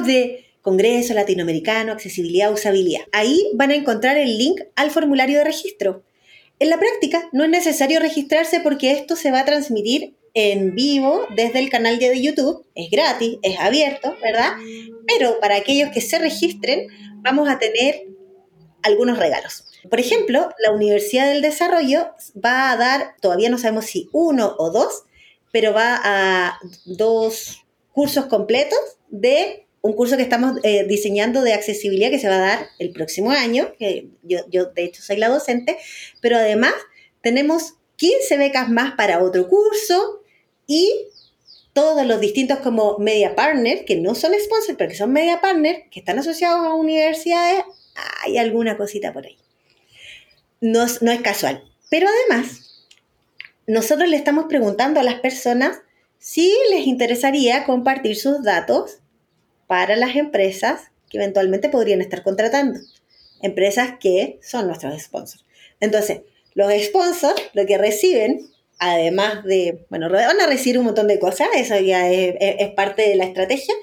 [0.07, 3.03] De Congreso Latinoamericano, Accesibilidad, Usabilidad.
[3.13, 6.03] Ahí van a encontrar el link al formulario de registro.
[6.59, 11.27] En la práctica, no es necesario registrarse porque esto se va a transmitir en vivo
[11.37, 12.65] desde el canal de YouTube.
[12.75, 14.55] Es gratis, es abierto, ¿verdad?
[15.07, 18.07] Pero para aquellos que se registren, vamos a tener
[18.83, 19.67] algunos regalos.
[19.91, 22.09] Por ejemplo, la Universidad del Desarrollo
[22.43, 25.03] va a dar, todavía no sabemos si uno o dos,
[25.53, 28.79] pero va a dos cursos completos
[29.11, 32.91] de un curso que estamos eh, diseñando de accesibilidad que se va a dar el
[32.91, 33.71] próximo año,
[34.23, 35.77] yo, yo de hecho soy la docente,
[36.23, 36.73] pero además
[37.21, 40.23] tenemos 15 becas más para otro curso
[40.67, 40.91] y
[41.75, 45.85] todos los distintos como media partner, que no son sponsors, pero que son media partner,
[45.91, 47.63] que están asociados a universidades,
[48.23, 49.37] hay alguna cosita por ahí.
[50.63, 51.63] No, no es casual.
[51.91, 52.87] Pero además,
[53.67, 55.81] nosotros le estamos preguntando a las personas
[56.19, 59.01] si les interesaría compartir sus datos
[59.67, 62.81] para las empresas que eventualmente podrían estar contratando.
[63.43, 65.45] Empresas que son nuestros sponsors.
[65.81, 66.23] Entonces,
[66.55, 68.49] los sponsors lo que reciben,
[68.79, 73.17] además de, bueno, van a recibir un montón de cosas, eso ya es, parte de
[73.17, 73.75] la estrategia,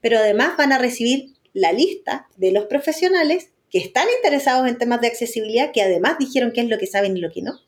[0.00, 5.00] pero además van a recibir la lista de los profesionales que están interesados en temas
[5.00, 7.60] de accesibilidad, que además dijeron qué es lo que saben y lo que no.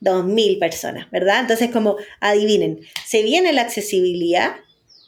[0.00, 1.40] 2.000 personas, ¿verdad?
[1.40, 4.56] Entonces, como adivinen, se viene la accesibilidad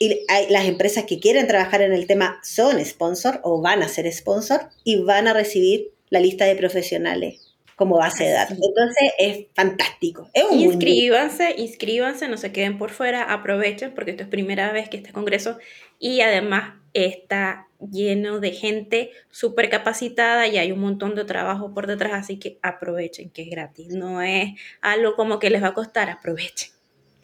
[0.00, 3.88] y hay, las empresas que quieren trabajar en el tema son sponsor o van a
[3.88, 8.58] ser sponsor y van a recibir la lista de profesionales como base de datos.
[8.62, 10.28] Entonces, es fantástico.
[10.32, 10.58] Es un.
[10.58, 15.12] Inscríbanse, inscríbanse, no se queden por fuera, aprovechen porque esto es primera vez que este
[15.12, 15.58] congreso
[15.98, 21.86] y además está lleno de gente súper capacitada y hay un montón de trabajo por
[21.86, 25.74] detrás, así que aprovechen, que es gratis, no es algo como que les va a
[25.74, 26.70] costar, aprovechen.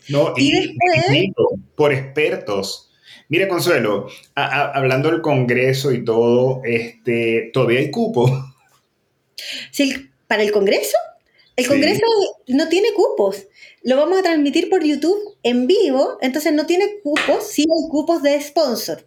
[0.08, 1.32] No, Y después-
[1.74, 2.90] por expertos.
[3.28, 8.30] Mira, Consuelo, a- a- hablando del Congreso y todo, este, todavía hay cupo.
[9.78, 10.96] El- para el Congreso,
[11.56, 11.70] el Sí.
[11.70, 12.02] Congreso
[12.48, 13.46] no tiene cupos.
[13.82, 18.22] Lo vamos a transmitir por YouTube en vivo, entonces no tiene cupos, sí hay cupos
[18.22, 19.04] de sponsor.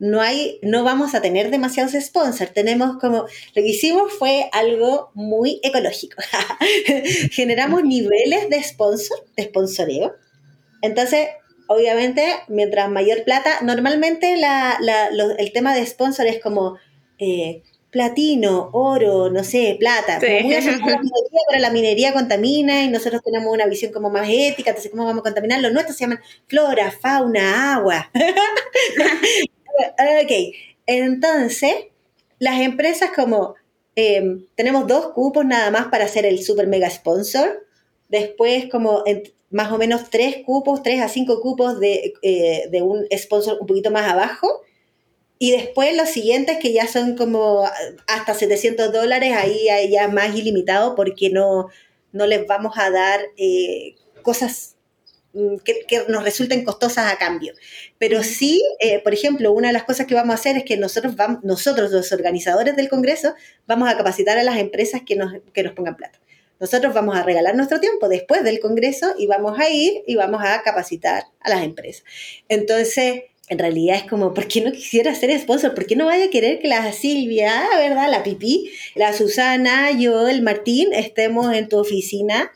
[0.00, 2.52] No hay, no vamos a tener demasiados sponsors.
[2.52, 6.20] Tenemos como, lo que hicimos fue algo muy ecológico.
[7.30, 10.14] Generamos niveles de sponsor, de sponsoreo.
[10.82, 11.28] Entonces,
[11.68, 16.76] obviamente, mientras mayor plata, normalmente la- la- lo- el tema de sponsor es como
[17.18, 20.18] eh, platino, oro, no sé, plata.
[20.20, 20.26] Sí.
[20.26, 23.92] Como muy asociado a la minería, pero la minería contamina y nosotros tenemos una visión
[23.92, 25.60] como más ética, entonces, ¿cómo vamos a contaminar?
[25.60, 28.10] Los nuestros se llaman flora, fauna, agua.
[29.78, 30.32] ok,
[30.86, 31.74] entonces,
[32.38, 33.54] las empresas como
[33.96, 37.66] eh, tenemos dos cupos nada más para ser el super mega sponsor,
[38.08, 42.82] después como en- más o menos tres cupos, tres a cinco cupos de, eh, de
[42.82, 44.62] un sponsor un poquito más abajo,
[45.38, 47.64] y después los siguientes que ya son como
[48.06, 51.68] hasta 700 dólares, ahí ya más ilimitado porque no,
[52.12, 54.73] no les vamos a dar eh, cosas
[55.64, 57.54] que, que nos resulten costosas a cambio.
[57.98, 60.76] Pero sí, eh, por ejemplo, una de las cosas que vamos a hacer es que
[60.76, 63.34] nosotros, vamos, nosotros los organizadores del Congreso,
[63.66, 66.20] vamos a capacitar a las empresas que nos, que nos pongan plata.
[66.60, 70.42] Nosotros vamos a regalar nuestro tiempo después del Congreso y vamos a ir y vamos
[70.44, 72.04] a capacitar a las empresas.
[72.48, 75.74] Entonces, en realidad es como, ¿por qué no quisiera ser sponsor?
[75.74, 78.08] ¿Por qué no vaya a querer que la Silvia, ¿verdad?
[78.10, 82.52] La Pipi, la Susana, yo, el Martín, estemos en tu oficina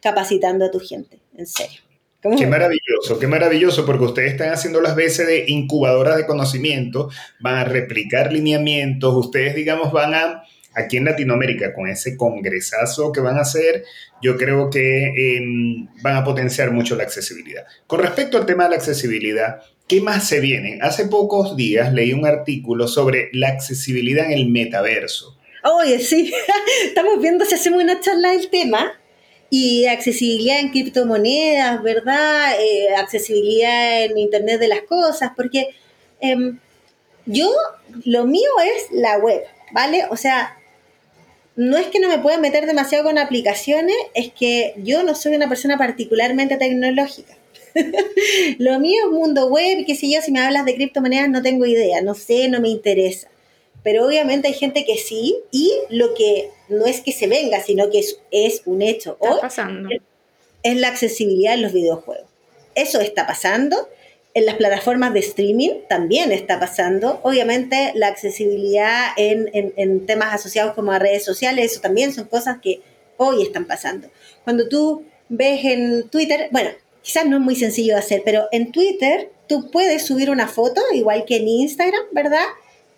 [0.00, 1.18] capacitando a tu gente?
[1.36, 1.81] En serio.
[2.38, 7.56] Qué maravilloso, qué maravilloso, porque ustedes están haciendo las veces de incubadoras de conocimiento, van
[7.56, 13.38] a replicar lineamientos, ustedes, digamos, van a, aquí en Latinoamérica, con ese congresazo que van
[13.38, 13.84] a hacer,
[14.22, 15.40] yo creo que eh,
[16.00, 17.64] van a potenciar mucho la accesibilidad.
[17.88, 20.78] Con respecto al tema de la accesibilidad, ¿qué más se viene?
[20.80, 25.40] Hace pocos días leí un artículo sobre la accesibilidad en el metaverso.
[25.64, 26.32] Oye, sí,
[26.84, 28.92] estamos viendo si hacemos una charla del tema.
[29.54, 32.58] Y accesibilidad en criptomonedas, ¿verdad?
[32.58, 35.68] Eh, accesibilidad en Internet de las Cosas, porque
[36.20, 36.58] em,
[37.26, 37.50] yo,
[38.06, 40.06] lo mío es la web, ¿vale?
[40.08, 40.56] O sea,
[41.54, 45.34] no es que no me pueda meter demasiado con aplicaciones, es que yo no soy
[45.34, 47.36] una persona particularmente tecnológica.
[48.58, 51.66] lo mío es mundo web, qué sé yo, si me hablas de criptomonedas no tengo
[51.66, 53.28] idea, no sé, no me interesa.
[53.82, 57.90] Pero obviamente hay gente que sí, y lo que no es que se venga, sino
[57.90, 59.88] que es, es un hecho Está hoy, pasando.
[60.62, 62.26] es la accesibilidad en los videojuegos.
[62.74, 63.88] Eso está pasando.
[64.34, 67.20] En las plataformas de streaming también está pasando.
[67.22, 72.24] Obviamente la accesibilidad en, en- en temas asociados como a redes sociales, eso también son
[72.28, 72.80] cosas que
[73.18, 74.08] hoy están pasando.
[74.44, 76.70] Cuando tú ves en Twitter, bueno,
[77.02, 80.80] quizás no es muy sencillo de hacer, pero en Twitter tú puedes subir una foto,
[80.94, 82.44] igual que en Instagram, ¿verdad?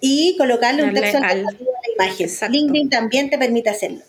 [0.07, 2.27] Y colocarle un texto al- alternativo a la imagen.
[2.29, 2.53] Exacto.
[2.55, 4.01] LinkedIn también te permite hacerlo.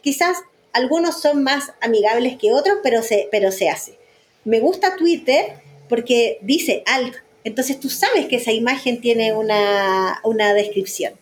[0.00, 0.38] Quizás
[0.72, 3.96] algunos son más amigables que otros, pero se, pero se hace.
[4.44, 5.52] Me gusta Twitter
[5.88, 7.14] porque dice alt,
[7.44, 11.12] entonces tú sabes que esa imagen tiene una, una descripción.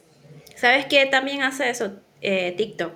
[0.57, 1.92] ¿Sabes qué también hace eso?
[2.23, 2.92] Eh, TikTok.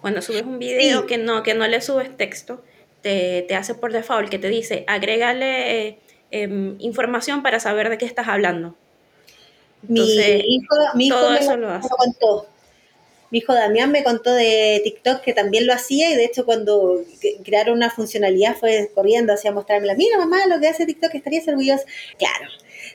[0.00, 1.06] Cuando subes un video Sí.
[1.08, 2.64] que, no, que no le subes texto,
[3.02, 5.98] te, te hace por default que te dice, agrégale eh,
[6.30, 8.76] em, información para saber de qué estás hablando.
[9.82, 11.88] Mi hijo, mi hijo todo me, eso lo, lo hace.
[11.88, 12.46] me contó.
[13.30, 17.02] Mi hijo Damián me contó de TikTok que también lo hacía y de hecho cuando
[17.20, 19.94] cre- crearon una funcionalidad fue corriendo hacia mostrármela.
[19.94, 21.84] Mira mamá, lo que hace TikTok estarías orgullosa.
[22.18, 22.46] Claro,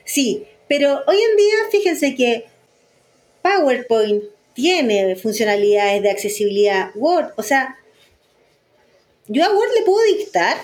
[0.04, 2.46] sí, pero hoy en día fíjense que
[3.42, 6.90] PowerPoint tiene funcionalidades de accesibilidad.
[6.96, 7.76] Word, o sea,
[9.28, 10.56] yo a Word le puedo dictar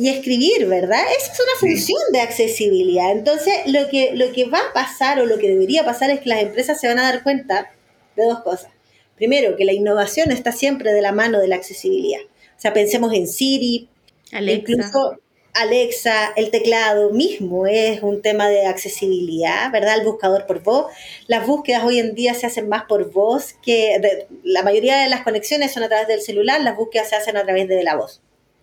[0.00, 1.02] y escribir, ¿verdad?
[1.18, 1.66] Esa es una Sí.
[1.66, 3.12] función de accesibilidad.
[3.12, 6.28] Entonces, lo que, lo que va a pasar o lo que debería pasar es que
[6.30, 7.70] las empresas se van a dar cuenta
[8.16, 8.70] de dos cosas.
[9.16, 12.20] Primero, que la innovación está siempre de la mano de la accesibilidad.
[12.22, 13.88] O sea, pensemos en Siri,
[14.32, 14.72] Alexa.
[14.72, 15.18] incluso
[15.52, 19.98] Alexa, el teclado mismo es un tema de accesibilidad, ¿verdad?
[19.98, 20.86] El buscador por voz.
[21.26, 25.08] Las búsquedas hoy en día se hacen más por voz que de- la mayoría de
[25.08, 27.96] las conexiones son a través del celular, las búsquedas se hacen a través de la
[27.96, 28.20] voz,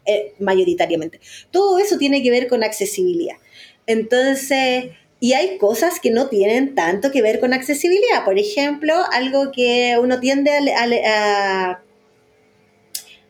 [0.07, 1.19] eh, mayoritariamente.
[1.51, 3.35] Todo eso tiene que ver con accesibilidad.
[3.85, 4.85] Entonces,
[5.19, 8.23] y hay cosas que no tienen tanto que ver con accesibilidad.
[8.25, 11.83] Por ejemplo, algo que uno tiende a, a le- a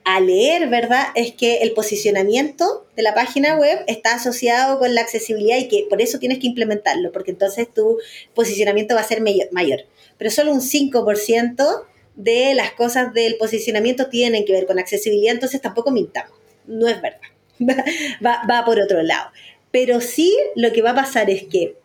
[0.03, 1.07] a leer, ¿verdad?
[1.15, 5.85] Es que el posicionamiento de la página web está asociado con la accesibilidad y que
[5.89, 7.97] por eso tienes que implementarlo, porque entonces tu
[8.33, 9.81] posicionamiento va a ser mayor.
[10.17, 11.85] Pero solo un 5%
[12.15, 16.36] de las cosas del posicionamiento tienen que ver con accesibilidad, entonces tampoco mintamos.
[16.67, 17.19] No es verdad.
[18.25, 19.31] Va, va por otro lado.
[19.71, 21.75] Pero sí lo que va a pasar es que,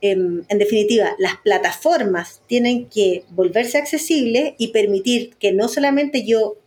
[0.00, 6.58] em, en definitiva, las plataformas tienen que volverse accesibles y permitir que no solamente yo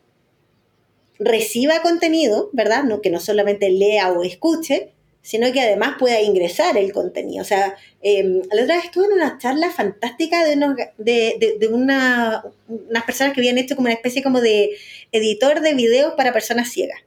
[1.19, 2.83] reciba contenido, ¿verdad?
[2.83, 7.41] No, que no solamente lea o escuche, sino que además pueda ingresar el contenido.
[7.41, 11.55] O sea, eh, la otra vez estuve en una charla fantástica de, unos, de, de,
[11.59, 14.77] de una, unas personas que habían hecho como una especie como de
[15.11, 16.99] editor de videos para personas ciegas.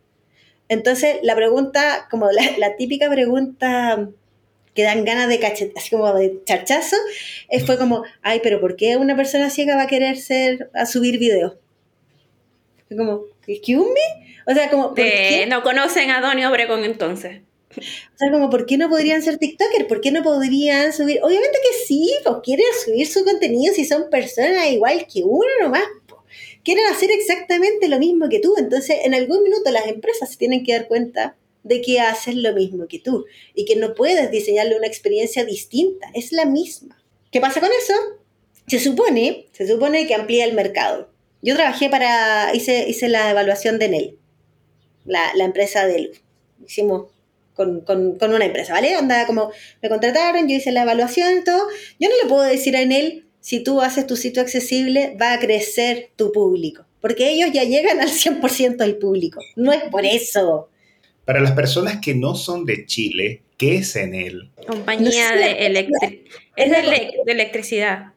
[0.69, 4.09] Entonces, la pregunta, como la, la típica pregunta
[4.79, 6.95] que dan ganas de cachet, así como de charchazo,
[7.67, 11.19] fue como, ay, pero ¿por qué una persona ciega va a querer ser, a subir
[11.19, 11.55] videos?
[12.87, 14.37] Fue como, excuse me?
[14.47, 15.47] O sea, como, ¿por qué?
[15.49, 17.41] no conocen a Donny Obregón entonces.
[17.77, 19.89] O sea, como, ¿por qué no podrían ser TikToker?
[19.89, 21.19] ¿Por qué no podrían subir?
[21.25, 25.83] Obviamente que sí, pues quieren subir su contenido si son personas igual que uno nomás.
[26.69, 28.55] Quieren hacer exactamente lo mismo que tú.
[28.59, 32.53] Entonces, en algún minuto las empresas se tienen que dar cuenta de que hacen lo
[32.53, 37.03] mismo que tú y que no puedes diseñarle una experiencia distinta, es la misma.
[37.33, 37.95] ¿Qué pasa con eso?
[38.67, 41.11] Se supone, se supone que amplía el mercado.
[41.41, 44.19] Yo trabajé para, hice, hice la evaluación de NEL,
[45.07, 46.21] la, la empresa de luz.
[46.67, 47.07] Hicimos
[47.55, 48.95] con, con, con una empresa, ¿vale?
[48.99, 51.67] Onda, como me contrataron, yo hice la evaluación todo.
[51.99, 55.39] Yo no le puedo decir a Enel, si tú haces tu sitio accesible, va a
[55.39, 56.85] crecer tu público.
[57.01, 59.41] Porque ellos ya llegan al 100% del público.
[59.57, 60.69] No es por eso.
[61.25, 64.51] Para las personas que no son de Chile, ¿qué es Enel?
[64.67, 66.23] Compañía No sé, de, electri-
[66.57, 68.13] es de, ele- de electricidad,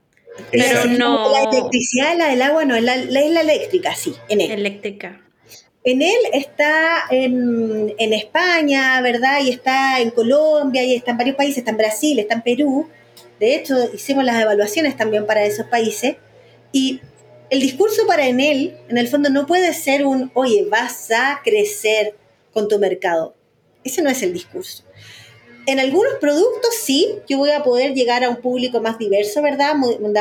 [0.52, 4.14] Pero no- La electricidad, la del agua, no, es la, la- es la eléctrica, sí,
[4.30, 4.52] Enel.
[4.52, 5.22] eléctrica.
[5.84, 9.42] Enel está en, en España, ¿verdad?
[9.44, 12.88] Y está en Colombia, y está en varios países, está en Brasil, está en Perú.
[13.40, 16.18] De hecho, hicimos las evaluaciones también para esos países.
[16.72, 17.02] Y
[17.50, 22.16] el discurso para Enel, en el fondo, no puede ser un, oye, vas a crecer
[22.54, 23.36] con tu mercado.
[23.84, 24.84] Ese no es el discurso.
[25.68, 29.74] En algunos productos sí, yo voy a poder llegar a un público más diverso, ¿verdad?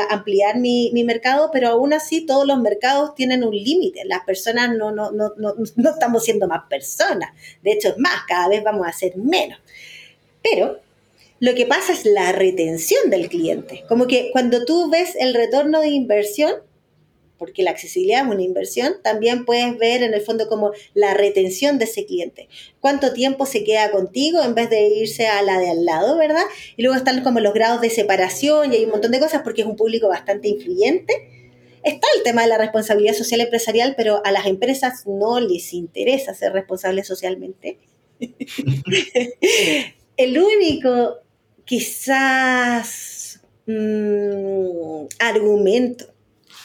[0.09, 4.03] Ampliar mi, mi mercado, pero aún así todos los mercados tienen un límite.
[4.05, 7.31] Las personas no, no, no, no, no estamos siendo más personas.
[7.63, 9.59] De hecho, es más, cada vez vamos a ser menos.
[10.43, 10.79] Pero
[11.41, 13.83] lo que pasa es la retención del cliente.
[13.89, 16.53] Como que cuando tú ves el retorno de inversión,
[17.39, 21.79] porque la accesibilidad es una inversión, también puedes ver en el fondo como la retención
[21.79, 22.47] de ese cliente.
[22.79, 26.43] Cuánto tiempo se queda contigo en vez de irse a la de al lado, ¿verdad?
[26.77, 29.61] Y luego están como los grados de separación y hay un montón de cosas porque
[29.61, 31.27] es un público bastante influyente.
[31.83, 36.35] Está el tema de la responsabilidad social empresarial, pero a las empresas no les interesa
[36.35, 37.79] ser responsables socialmente.
[40.17, 41.17] el único,
[41.71, 46.13] quizás, mm, argumento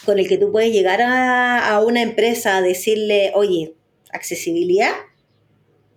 [0.03, 3.73] con el que tú puedes llegar a, a una empresa a decirle, oye,
[4.11, 4.91] accesibilidad.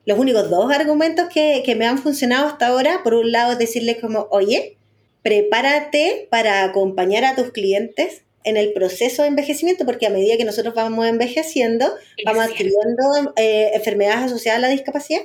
[0.07, 3.59] Los únicos dos argumentos que, que me han funcionado hasta ahora, por un lado, es
[3.59, 4.79] decirles como, oye,
[5.23, 10.45] prepárate para acompañar a tus clientes en el proceso de envejecimiento, porque a medida que
[10.45, 11.93] nosotros vamos envejeciendo,
[12.25, 15.23] vamos adquiriendo eh, enfermedades asociadas a la discapacidad.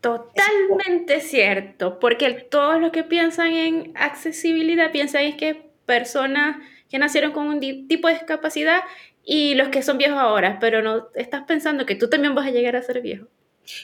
[0.00, 6.56] Totalmente cierto, porque todos los que piensan en accesibilidad piensan es que personas
[6.88, 8.80] que nacieron con un tipo de discapacidad
[9.24, 12.50] y los que son viejos ahora, pero no estás pensando que tú también vas a
[12.50, 13.26] llegar a ser viejo.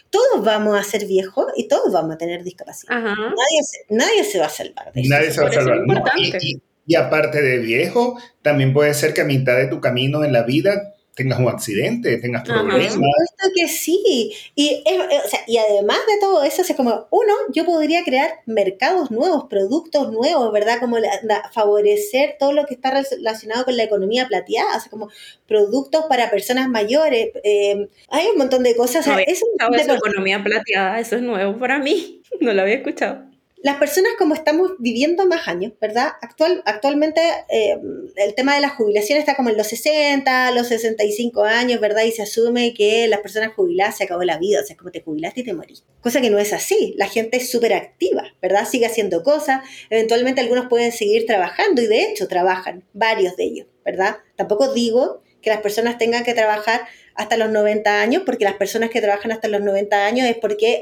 [0.08, 2.96] Todos vamos a ser viejos y todos vamos a tener discapacidad.
[2.96, 3.14] Ajá.
[3.14, 5.10] Nadie, se, nadie se va a salvar de eso.
[5.10, 5.76] Nadie se va a salvar.
[5.78, 5.82] ¿no?
[5.94, 6.38] importante.
[6.40, 10.22] Y, y- y aparte de viejo, también puede ser que a mitad de tu camino
[10.22, 12.42] en la vida tengas un accidente, tengas.
[12.42, 12.92] Por problemas.
[12.94, 14.32] supuesto que sí.
[14.54, 18.02] Y, es- eh, o sea, y además de todo eso, es como, uno, yo podría
[18.04, 20.80] crear mercados nuevos, productos nuevos, ¿verdad?
[20.80, 24.90] Como la- la- favorecer todo lo que está relacionado con la economía plateada, o sea,
[24.90, 25.08] como
[25.46, 27.30] productos para personas mayores.
[27.44, 29.00] eh, hay un montón de cosas.
[29.00, 30.08] o sea, No había es un eso, deporte.
[30.08, 33.33] economía plateada, eso es nuevo para mí, no lo había escuchado.
[33.64, 36.08] Las personas como estamos viviendo más años, ¿verdad?
[36.20, 37.78] Actual, actualmente eh,
[38.16, 42.02] el tema de la jubilación está como en los 60, los 65 años, ¿verdad?
[42.02, 45.00] Y se asume que las personas jubiladas se acabó la vida, o sea, como te
[45.00, 45.82] jubilaste y te morís.
[46.02, 48.68] Cosa que no es así, la gente es súper activa, ¿verdad?
[48.68, 53.66] Sigue haciendo cosas, eventualmente algunos pueden seguir trabajando y de hecho trabajan, varios de ellos,
[53.82, 54.18] ¿verdad?
[54.36, 56.82] Tampoco digo que las personas tengan que trabajar
[57.14, 60.80] hasta los 90 años, porque las personas que trabajan hasta los 90 años es porque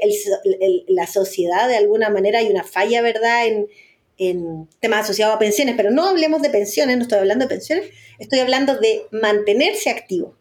[0.87, 3.67] la sociedad de alguna manera hay una falla, ¿verdad?, en,
[4.17, 7.89] en temas asociados a pensiones, pero no hablemos de pensiones, no estoy hablando de pensiones,
[8.19, 10.35] estoy hablando de mantenerse activo.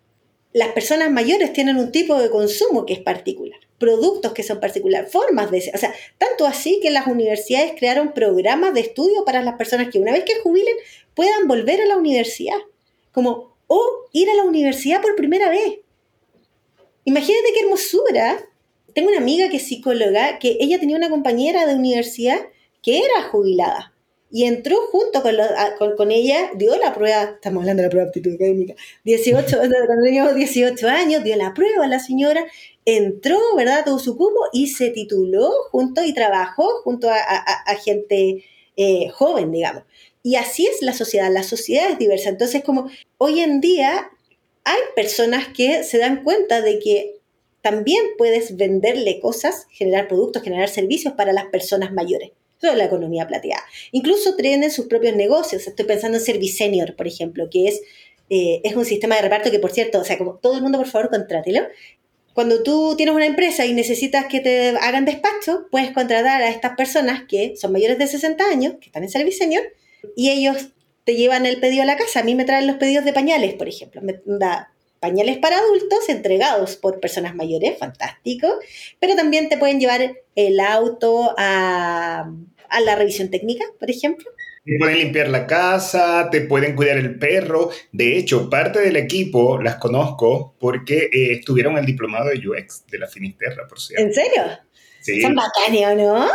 [0.53, 5.11] Las personas mayores tienen un tipo de consumo que es particular, productos que son particulares,
[5.11, 5.71] formas de...
[5.75, 9.99] O sea, tanto así que las universidades crearon programas de estudio para las personas que
[9.99, 10.75] una vez que jubilen
[11.15, 12.59] puedan volver a la universidad,
[13.13, 15.79] como, o ir a la universidad por primera vez.
[17.05, 18.39] Imagínate qué hermosura.
[18.95, 22.39] Tengo una amiga que es psicóloga, que ella tenía una compañera de universidad
[22.83, 23.93] que era jubilada
[24.31, 27.87] y entró junto con, los- a- con, con ella, dio la prueba, estamos hablando de
[27.87, 28.75] la prueba de aptitud académica,
[29.05, 32.45] 18, cuando teníamos 18 años, dio la prueba la señora,
[32.85, 33.85] entró, ¿verdad?
[33.85, 38.45] Tuvo su cupo y se tituló junto y trabajó junto a, a- a gente
[38.77, 39.85] eh, joven, digamos.
[40.23, 42.29] Y así es la sociedad, la sociedad es diversa.
[42.31, 42.89] Entonces, como
[43.19, 44.11] hoy en día
[44.65, 47.17] hay personas que se dan cuenta de que
[47.63, 52.31] también puedes venderle cosas, generar productos, generar servicios para las personas mayores.
[52.61, 53.63] Eso es la economía plateada.
[53.93, 55.67] Incluso tienen sus propios negocios.
[55.67, 57.83] Estoy pensando en Servicenior, por ejemplo, que es,
[58.31, 60.79] eh, es un sistema de reparto que, por cierto, o sea, como todo el mundo,
[60.79, 61.63] por favor, contrátelo.
[62.35, 66.77] Cuando tú tienes una empresa y necesitas que te hagan despacho, puedes contratar a estas
[66.77, 69.65] personas que son mayores de 60 años, que están en servicio senior,
[70.17, 70.69] y ellos
[71.05, 72.21] te llevan el pedido a la casa.
[72.21, 74.01] A mí me traen los pedidos de pañales, por ejemplo.
[74.03, 78.49] Me da pañales para adultos entregados por personas mayores, fantástico.
[79.01, 82.31] Pero también te pueden llevar el auto a,
[82.69, 84.31] a la revisión técnica, por ejemplo.
[84.65, 87.71] Te pueden limpiar la casa, te pueden cuidar el perro.
[87.91, 92.99] De hecho, parte del equipo las conozco porque eh, estuvieron el diplomado de UX de
[92.99, 94.05] la Finisterra, por cierto.
[94.05, 94.45] ¿En serio?
[95.01, 95.21] Sí.
[95.21, 96.29] Son bacanes, ¿no?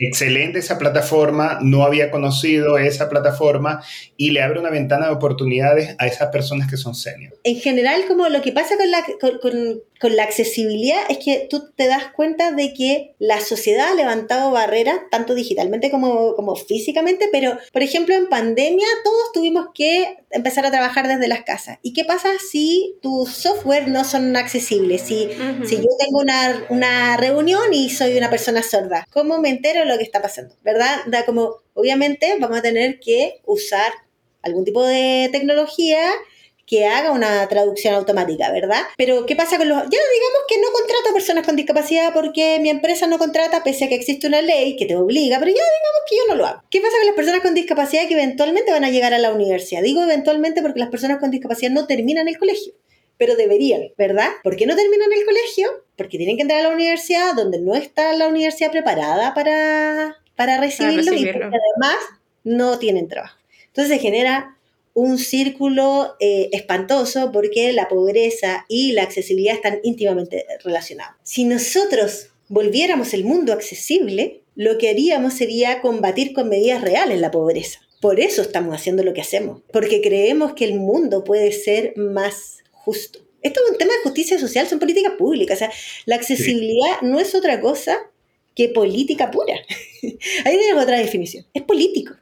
[0.00, 3.82] Excelente esa plataforma, no había conocido esa plataforma
[4.16, 7.34] y le abre una ventana de oportunidades a esas personas que son senior.
[7.44, 11.46] En general, como lo que pasa con la, con, con- con la accesibilidad es que
[11.50, 16.56] tú te das cuenta de que la sociedad ha levantado barreras, tanto digitalmente como, como
[16.56, 21.78] físicamente, pero, por ejemplo, en pandemia todos tuvimos que empezar a trabajar desde las casas.
[21.82, 25.02] ¿Y qué pasa si tus software no son accesibles?
[25.02, 25.28] Si,
[25.64, 29.86] si yo tengo una, una reunión y soy una persona sorda, ¿cómo me entero de
[29.86, 30.54] lo que está pasando?
[30.62, 30.96] ¿Verdad?
[31.08, 33.92] Da como, obviamente vamos a tener que usar
[34.40, 36.00] algún tipo de tecnología
[36.70, 38.82] que haga una traducción automática, ¿verdad?
[38.96, 39.76] Pero ¿qué pasa con los...
[39.76, 43.88] Ya digamos que no contrato personas con discapacidad porque mi empresa no contrata pese a
[43.88, 46.62] que existe una ley que te obliga, pero ya digamos que yo no lo hago.
[46.70, 49.82] ¿Qué pasa con las personas con discapacidad que eventualmente van a llegar a la universidad?
[49.82, 52.72] Digo eventualmente porque las personas con discapacidad no terminan el colegio
[53.18, 54.28] pero deberían, ¿verdad?
[54.42, 55.84] ¿Por qué no terminan el colegio?
[55.94, 60.58] Porque tienen que entrar a la universidad donde no está la universidad preparada para, para
[60.58, 61.50] recibirlo, y recibirlo.
[61.50, 61.98] porque además
[62.44, 63.36] no tienen trabajo.
[63.66, 64.56] Entonces se genera
[65.00, 71.16] un círculo eh, espantoso porque la pobreza y la accesibilidad están íntimamente relacionados.
[71.22, 77.30] Si nosotros volviéramos el mundo accesible, lo que haríamos sería combatir con medidas reales la
[77.30, 77.80] pobreza.
[78.00, 82.58] Por eso estamos haciendo lo que hacemos, porque creemos que el mundo puede ser más
[82.72, 83.20] justo.
[83.42, 85.56] Esto es un tema de justicia social, son políticas públicas.
[85.56, 85.72] O sea,
[86.04, 87.98] la accesibilidad no es otra cosa
[88.54, 89.54] que política pura.
[90.02, 91.46] Ahí tenemos otra definición.
[91.54, 92.14] Es político.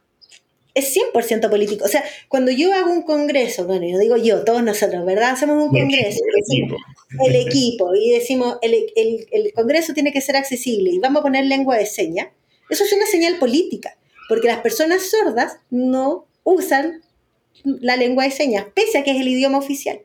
[0.79, 1.85] Es 100% político.
[1.85, 5.31] O sea, cuando yo hago un congreso, bueno, yo digo yo, todos nosotros, ¿verdad?
[5.31, 7.25] Hacemos un El congreso, equipo, el decimos, equipo.
[7.27, 8.85] el equipo y decimos, el,
[9.31, 12.27] el- congreso tiene que ser accesible y vamos a poner lengua de señas,
[12.69, 17.01] eso es una señal política, porque las personas sordas no usan
[17.63, 20.01] la lengua de señas, pese a que es el idioma oficial.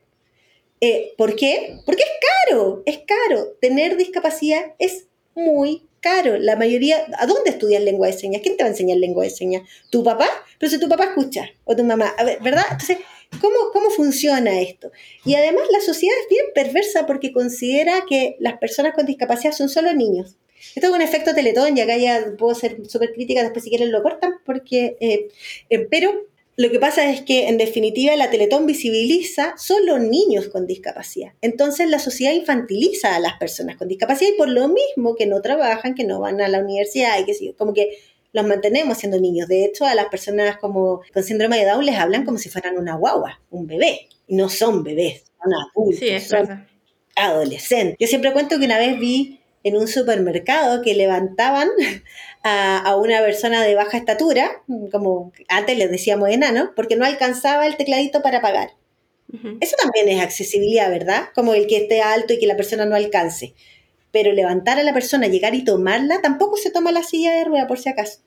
[0.81, 1.77] Eh, ¿Por qué?
[1.87, 2.11] Porque es
[2.51, 3.49] caro, es caro.
[3.61, 6.37] Tener discapacidad es muy caro.
[6.39, 8.43] La mayoría, ¿a dónde estudias lengua de señas?
[8.43, 9.63] ¿Quién te va a enseñar lengua de señas?
[9.89, 10.29] ¿Tu papá?
[10.59, 12.65] Pero si tu papá escucha, o tu mamá, ¿verdad?
[12.71, 12.99] Entonces,
[13.41, 14.93] ¿cómo, ¿cómo funciona esto?
[15.25, 19.71] Y además la sociedad es bien perversa porque considera que las personas con discapacidad son
[19.71, 20.37] solo niños.
[20.75, 23.91] Esto es un efecto teletón y acá ya puedo ser súper crítica, después si quieren
[23.91, 25.29] lo cortan, porque, eh,
[25.71, 26.27] eh, pero
[26.57, 31.33] lo que pasa es que en definitiva la Teletón visibiliza solo niños con discapacidad.
[31.41, 35.41] Entonces la sociedad infantiliza a las personas con discapacidad y por lo mismo que no
[35.43, 37.99] trabajan, que no van a la universidad y que como que
[38.33, 39.49] los mantenemos siendo niños.
[39.49, 42.77] De hecho, a las personas como con síndrome de Down les hablan como si fueran
[42.79, 44.09] una guagua, un bebé.
[44.27, 46.67] Y no son bebés, son adultos, Sí, es son verdad.
[47.17, 47.97] adolescente.
[47.99, 51.69] Yo siempre cuento que una vez vi en un supermercado que levantaban
[52.45, 57.67] a, a una persona de baja estatura, como antes les decíamos enano, porque no alcanzaba
[57.67, 58.71] el tecladito para pagar.
[59.61, 61.25] Eso también es accesibilidad, ¿verdad?
[61.35, 63.55] Como el que esté alto y que la persona no alcance.
[64.13, 67.67] Pero levantar a la persona, llegar y tomarla, tampoco se toma la silla de rueda,
[67.67, 68.21] por si acaso.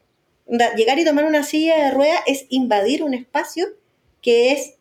[0.76, 3.68] Llegar y tomar una silla de rueda es invadir un espacio
[4.22, 4.76] que es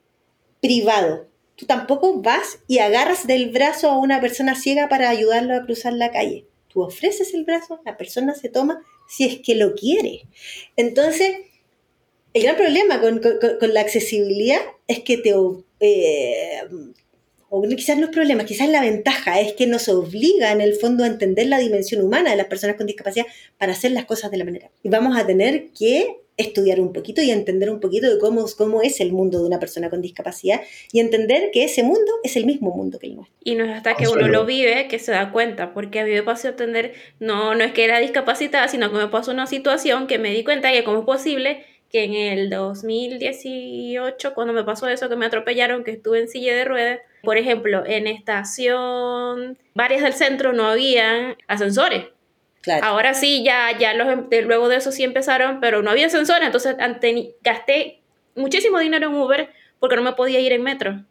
[0.61, 1.28] privado.
[1.55, 5.93] Tú tampoco vas y agarras del brazo a una persona ciega para ayudarlo a cruzar
[5.93, 6.47] la calle.
[6.68, 10.23] Tú ofreces el brazo, la persona se toma si es que lo quiere.
[10.77, 11.37] Entonces,
[12.35, 15.35] el gran problema con, con- la accesibilidad es que te...
[15.81, 16.61] eh,
[17.49, 21.05] o quizás no es problema, quizás la ventaja es que nos obliga en el fondo
[21.05, 23.25] a entender la dimensión humana de las personas con discapacidad
[23.57, 24.71] para hacer las cosas de la manera.
[24.83, 28.82] Y vamos a tener que estudiar un poquito y entender un poquito de cómo, cómo
[28.82, 30.61] es el mundo de una persona con discapacidad
[30.93, 33.37] y entender que ese mundo es el mismo mundo que el nuestro.
[33.43, 36.11] Y no es hasta que uno lo vive que se da cuenta, porque a mí
[36.11, 39.47] me pasó a entender, no, no es que era discapacitada, sino que me pasó una
[39.47, 44.64] situación que me di cuenta que cómo es posible que en el 2018, cuando me
[44.64, 49.59] pasó eso, que me atropellaron, que estuve en silla de ruedas, por ejemplo, en estación,
[49.74, 52.07] varias del centro no habían ascensores.
[52.67, 52.85] Claro.
[52.85, 56.07] Ahora sí, ya, ya los, em- de- luego de eso sí empezaron, pero no había
[56.07, 58.01] ascensores, entonces ante- gasté
[58.35, 61.05] muchísimo dinero en Uber porque no me podía ir en metro,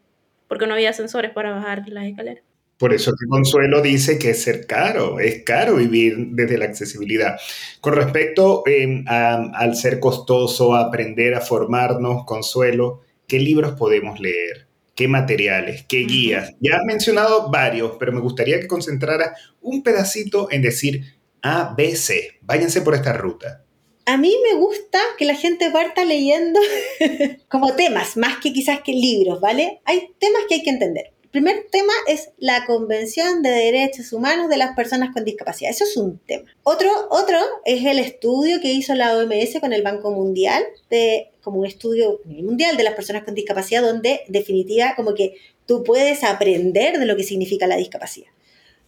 [0.49, 2.43] porque no había ascensores para bajar las escaleras.
[2.77, 7.37] Por eso que Consuelo dice que es ser caro, es caro vivir desde la accesibilidad.
[7.79, 14.19] Con respecto eh, a- al ser costoso, a aprender a formarnos, Consuelo, ¿qué libros podemos
[14.19, 14.65] leer?
[14.97, 16.53] qué materiales, qué guías.
[16.61, 21.14] Ya has mencionado varios, pero me gustaría que concentrara un pedacito en decir
[21.47, 22.39] A, B, C.
[22.41, 23.63] Váyanse por esta ruta.
[24.07, 26.59] A mí me gusta que la gente parta leyendo
[27.49, 29.79] como temas, más que quizás que libros, ¿vale?
[29.85, 31.11] Hay temas que hay que entender.
[31.21, 35.69] El primer tema es la Convención de Derechos Humanos de las Personas con Discapacidad.
[35.69, 36.49] Eso es un tema.
[36.63, 41.59] Otro, otro es el estudio que hizo la OMS con el Banco Mundial, de, como
[41.59, 45.35] un estudio mundial de las personas con discapacidad, donde definitiva como que
[45.67, 48.34] tú puedes aprender de lo que significa la discapacidad.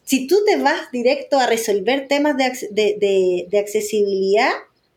[0.07, 4.51] Si tú te vas directo a resolver temas de, de, accesibilidad,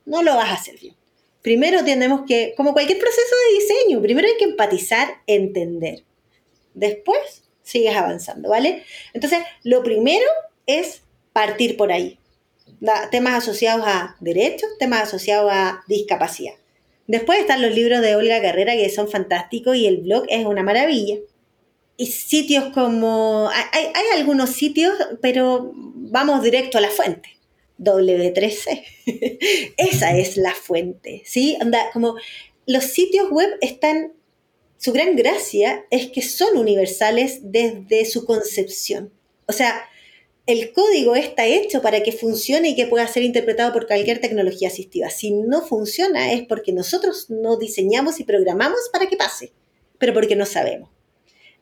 [0.06, 0.94] no lo vas a hacer bien.
[1.42, 6.04] Primero tenemos que, como cualquier proceso de diseño, primero hay que empatizar, entender.
[6.74, 8.84] Después sigues avanzando, ¿vale?
[9.12, 10.26] Entonces, lo primero
[10.66, 11.02] es
[11.32, 12.20] partir por ahí.
[13.10, 16.54] temas asociados a derechos, temas asociados a discapacidad.
[17.08, 20.62] Después están los libros de Olga Carrera que son fantásticos y el blog es una
[20.62, 21.16] maravilla.
[22.00, 23.50] Y sitios como...
[23.50, 27.28] Hay, hay algunos sitios, pero vamos directo a la fuente.
[27.78, 28.84] W3C.
[29.76, 31.58] Esa es la fuente, ¿sí?
[31.60, 32.16] Anda, como
[32.64, 34.14] los sitios web están,
[34.78, 39.12] su gran gracia es que son universales desde su concepción.
[39.46, 39.86] O sea,
[40.46, 44.68] el código está hecho para que funcione y que pueda ser interpretado por cualquier tecnología
[44.68, 45.10] asistiva.
[45.10, 49.52] Si no funciona es porque nosotros no diseñamos y programamos para que pase,
[49.98, 50.88] pero porque no sabemos.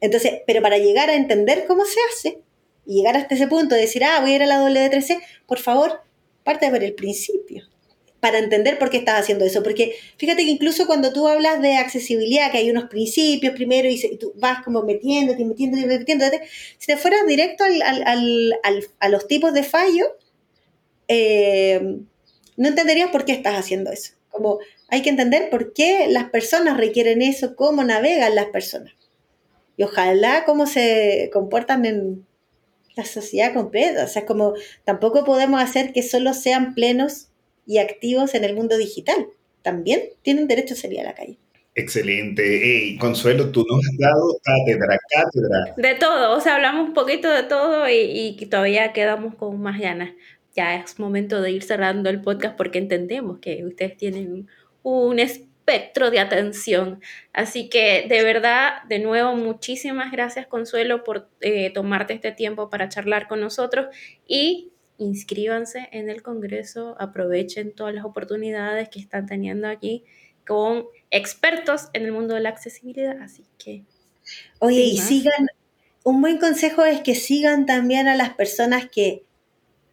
[0.00, 2.42] Entonces, pero para llegar a entender cómo se hace
[2.86, 5.58] y llegar hasta ese punto de decir, ah, voy a ir a la W3C, por
[5.58, 6.00] favor,
[6.44, 7.68] parte por el principio,
[8.20, 9.62] para entender por qué estás haciendo eso.
[9.62, 14.16] Porque fíjate que incluso cuando tú hablas de accesibilidad, que hay unos principios primero y,
[14.16, 16.40] tú vas como metiéndote, metiéndote, metiéndote,
[16.78, 20.06] si te fueras directo a los tipos de fallo,
[21.08, 21.98] eh,
[22.56, 24.12] no entenderías por qué estás haciendo eso.
[24.30, 28.97] Como hay que entender por qué las personas requieren eso, cómo navegan las personas.
[29.78, 32.26] Y ojalá cómo se comportan en,
[32.98, 34.04] la sociedad completa.
[34.04, 34.54] O sea, como
[34.84, 37.28] tampoco podemos hacer que solo sean plenos
[37.64, 39.28] y activos en el mundo digital.
[39.62, 41.38] También tienen derecho a salir a la calle.
[41.76, 42.42] Excelente.
[42.44, 45.74] Hey, Consuelo, tú nos has dado cátedra, cátedra.
[45.76, 49.78] De todo, o sea, hablamos un poquito de todo y, y todavía quedamos con más
[49.78, 50.10] ganas.
[50.56, 54.48] Ya es momento de ir cerrando el podcast porque entendemos que ustedes tienen
[54.82, 55.20] un
[55.68, 57.00] espectro de atención.
[57.32, 62.88] Así que de verdad, de nuevo, muchísimas gracias Consuelo por eh, tomarte este tiempo para
[62.88, 63.86] charlar con nosotros
[64.26, 70.04] y inscríbanse en el Congreso, aprovechen todas las oportunidades que están teniendo aquí
[70.46, 73.20] con expertos en el mundo de la accesibilidad.
[73.22, 73.84] Así que...
[74.58, 75.46] Oye, y sigan,
[76.02, 79.24] un buen consejo es que sigan también a las personas que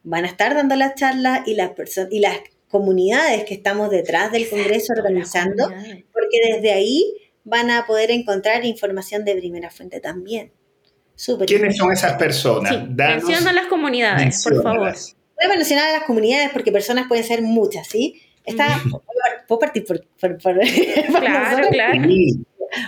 [0.03, 1.71] van a estar dando las charlas y las,
[2.09, 2.39] y las
[2.75, 5.69] comunidades que estamos detrás del Congreso organizando,
[6.11, 7.05] porque desde ahí
[7.45, 10.51] van a poder encontrar información de primera fuente también.
[11.47, 12.73] ¿Quiénes son esas personas?
[12.73, 14.91] Sí, menciona las comunidades, por favor.
[14.91, 18.21] Voy a mencionar a las comunidades porque personas pueden ser muchas, ¿sí?
[18.43, 18.81] Está,
[19.47, 20.37] puedo partir por, por,
[21.21, 22.01] claro, claro.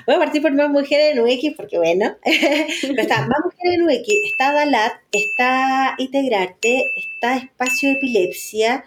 [0.05, 2.17] Voy a partir por Más Mujeres en UX porque bueno,
[2.81, 8.83] pero está Más Mujeres en UX, está DALAT, está Integrarte, está Espacio de Epilepsia,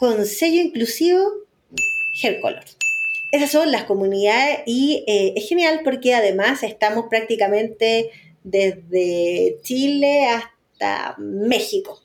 [0.00, 1.30] con sello inclusivo
[2.22, 2.64] Hair Color.
[3.32, 8.10] Esas son las comunidades y eh, es genial porque además estamos prácticamente
[8.42, 12.00] desde Chile hasta México.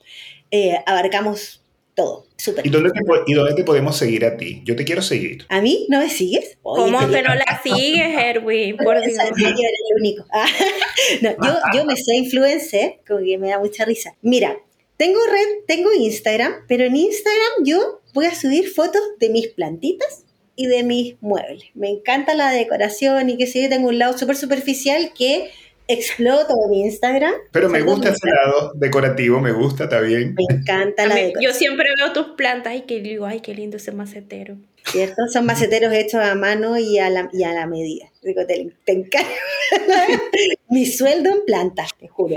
[0.50, 1.62] Eh, abarcamos
[1.94, 2.26] todo.
[2.36, 2.66] Súper.
[2.66, 4.60] ¿Y dónde, te, ¿Y dónde te podemos seguir a ti?
[4.64, 5.46] Yo te quiero seguir.
[5.48, 5.86] ¿A mí?
[5.88, 6.58] ¿No me sigues?
[6.62, 8.76] ¿Cómo que no la sigues, Erwin?
[8.76, 9.18] Por Dios.
[9.36, 10.26] Yo el único.
[11.22, 14.16] No, yo, yo me sé influencer, como que me da mucha risa.
[14.22, 14.56] Mira,
[14.96, 20.24] tengo red, tengo Instagram, pero en Instagram yo voy a subir fotos de mis plantitas
[20.54, 21.64] y de mis muebles.
[21.74, 25.50] Me encanta la decoración y que sé yo, tengo un lado súper superficial que
[25.88, 27.34] exploto en Instagram.
[27.52, 30.34] Pero me gusta ese lado decorativo, me gusta también.
[30.34, 31.42] Me encanta la decoración.
[31.42, 34.56] Yo siempre veo tus plantas y que digo, ay, qué lindo ese macetero.
[34.84, 35.26] ¿Cierto?
[35.32, 38.06] Son maceteros hechos a mano y a la, y a la medida.
[38.22, 39.28] Digo, te, te encargo.
[40.70, 42.36] Mi sueldo en plantas, te juro.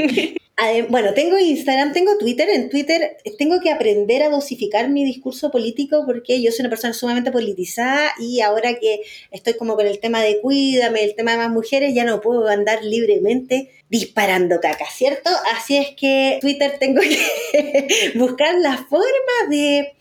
[0.90, 2.50] Bueno, tengo Instagram, tengo Twitter.
[2.50, 6.94] En Twitter tengo que aprender a dosificar mi discurso político porque yo soy una persona
[6.94, 9.02] sumamente politizada y ahora que
[9.32, 12.48] estoy como con el tema de cuídame, el tema de más mujeres, ya no puedo
[12.50, 15.30] andar libremente disparando caca, ¿cierto?
[15.56, 19.94] Así es que Twitter tengo que buscar la forma de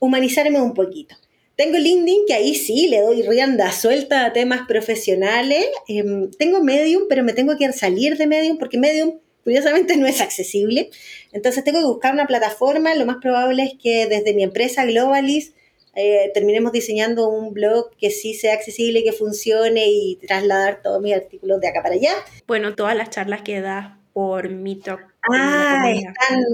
[0.00, 1.16] humanizarme un poquito.
[1.54, 5.66] Tengo LinkedIn, que ahí sí le doy rienda suelta a temas profesionales.
[5.88, 9.18] Em, tengo Medium, pero me tengo que salir de Medium porque Medium
[9.48, 10.90] curiosamente no es accesible.
[11.32, 12.94] Entonces tengo que buscar una plataforma.
[12.94, 15.54] Lo más probable es que desde mi empresa Globalis
[15.94, 21.14] eh, terminemos diseñando un blog que sí sea accesible, que funcione y trasladar todos mis
[21.14, 22.12] artículos de acá para allá.
[22.46, 25.00] Bueno, todas las charlas que das por Meetup.
[25.32, 26.44] Ah, están,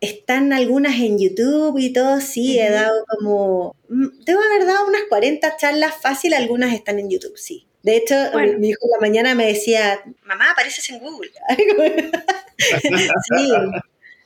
[0.00, 5.02] están algunas en YouTube y todo, sí, he dado como, mm, debo haber dado unas
[5.08, 7.67] 40 charlas fácil, algunas están en YouTube, sí.
[7.82, 8.58] De hecho, Bueno.
[8.58, 11.30] mi hijo en la mañana me decía, Mamá, apareces en Google.
[12.58, 13.52] sí,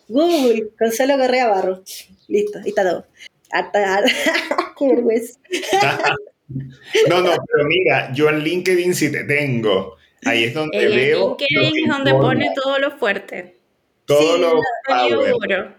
[0.08, 1.82] Google, Consuelo Correa Barro,
[2.28, 3.06] listo, ahí está todo.
[4.78, 5.38] Qué vergüenza.
[7.08, 9.96] No, no, pero mira, yo en LinkedIn sí te tengo.
[10.24, 11.36] Ahí es donde El veo.
[11.38, 13.56] LinkedIn es donde pone todo lo fuerte.
[14.06, 15.30] todo Sí, lo power.
[15.32, 15.74] duro.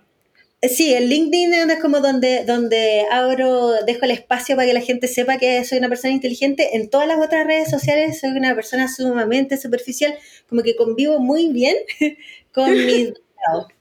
[0.69, 5.09] Sí, el LinkedIn es como donde, donde abro, dejo el espacio para que la gente
[5.09, 6.77] sepa que soy una persona inteligente.
[6.77, 10.15] En todas las otras redes sociales soy una persona sumamente superficial,
[10.47, 11.75] como que convivo muy bien
[12.53, 13.13] con mis.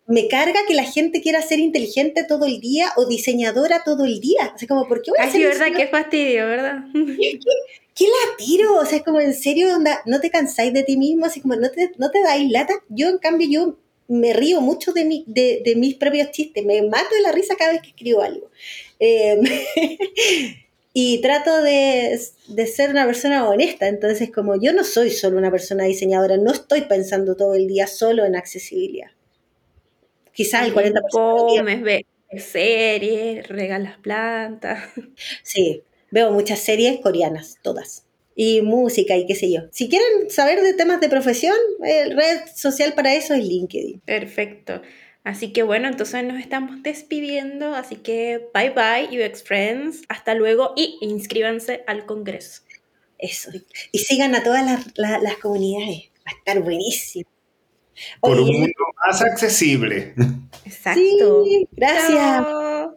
[0.09, 4.20] Me carga que la gente quiera ser inteligente todo el día o diseñadora todo el
[4.20, 4.53] día.
[4.53, 6.80] O sea, como, ¿por qué voy a Ay, ser verdad, qué fastidio, ¿verdad?
[7.95, 8.76] ¿Qué la tiro?
[8.76, 11.55] O sea, es como en serio, onda, no te cansáis de ti mismo, así como
[11.55, 12.74] no te, no te dais lata.
[12.89, 13.76] Yo, en cambio, yo
[14.12, 17.54] me río mucho de, mi, de, de mis propios chistes, me mato de la risa
[17.56, 18.50] cada vez que escribo algo.
[19.00, 19.40] Eh,
[20.92, 25.50] y trato de, de ser una persona honesta, entonces como yo no soy solo una
[25.50, 29.10] persona diseñadora, no estoy pensando todo el día solo en accesibilidad.
[30.32, 31.60] Quizás el 40% del día.
[31.60, 32.02] Comes, ves
[32.38, 34.84] series, regalas plantas.
[35.42, 38.06] Sí, veo muchas series coreanas, todas.
[38.35, 39.61] Y música y qué sé yo.
[39.72, 44.01] Si quieren saber de temas de profesión, el red social para eso es LinkedIn.
[44.01, 44.80] Perfecto.
[45.24, 47.74] Así que bueno, entonces nos estamos despidiendo.
[47.74, 50.03] Así que bye bye, UX Friends.
[50.09, 52.62] Hasta luego y inscríbanse al congreso.
[53.18, 53.51] Eso.
[53.93, 56.11] Y sigan a todas las, las- las comunidades.
[56.26, 57.30] Va a estar buenísimo.
[58.20, 58.72] Por un mundo
[59.07, 60.14] más accesible.
[60.64, 61.45] Exacto.
[61.45, 62.09] sí, gracias.
[62.16, 62.95] Chao.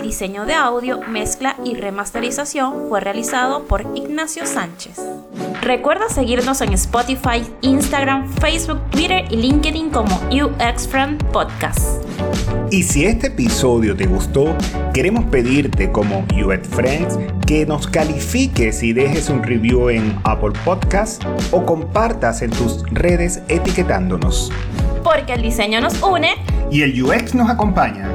[0.00, 4.98] El diseño de audio, mezcla y remasterización fue realizado por Ignacio Sánchez.
[5.60, 12.02] Recuerda seguirnos en Spotify, Instagram, Facebook, Twitter y LinkedIn como UX Friend Podcast.
[12.70, 14.56] Y si este episodio te gustó,
[14.94, 21.22] queremos pedirte como UX Friends que nos califiques y dejes un review en Apple Podcast
[21.50, 24.50] o compartas en tus redes etiquetándonos.
[25.04, 26.36] Porque el diseño nos une
[26.70, 28.08] Y el UX nos acompaña.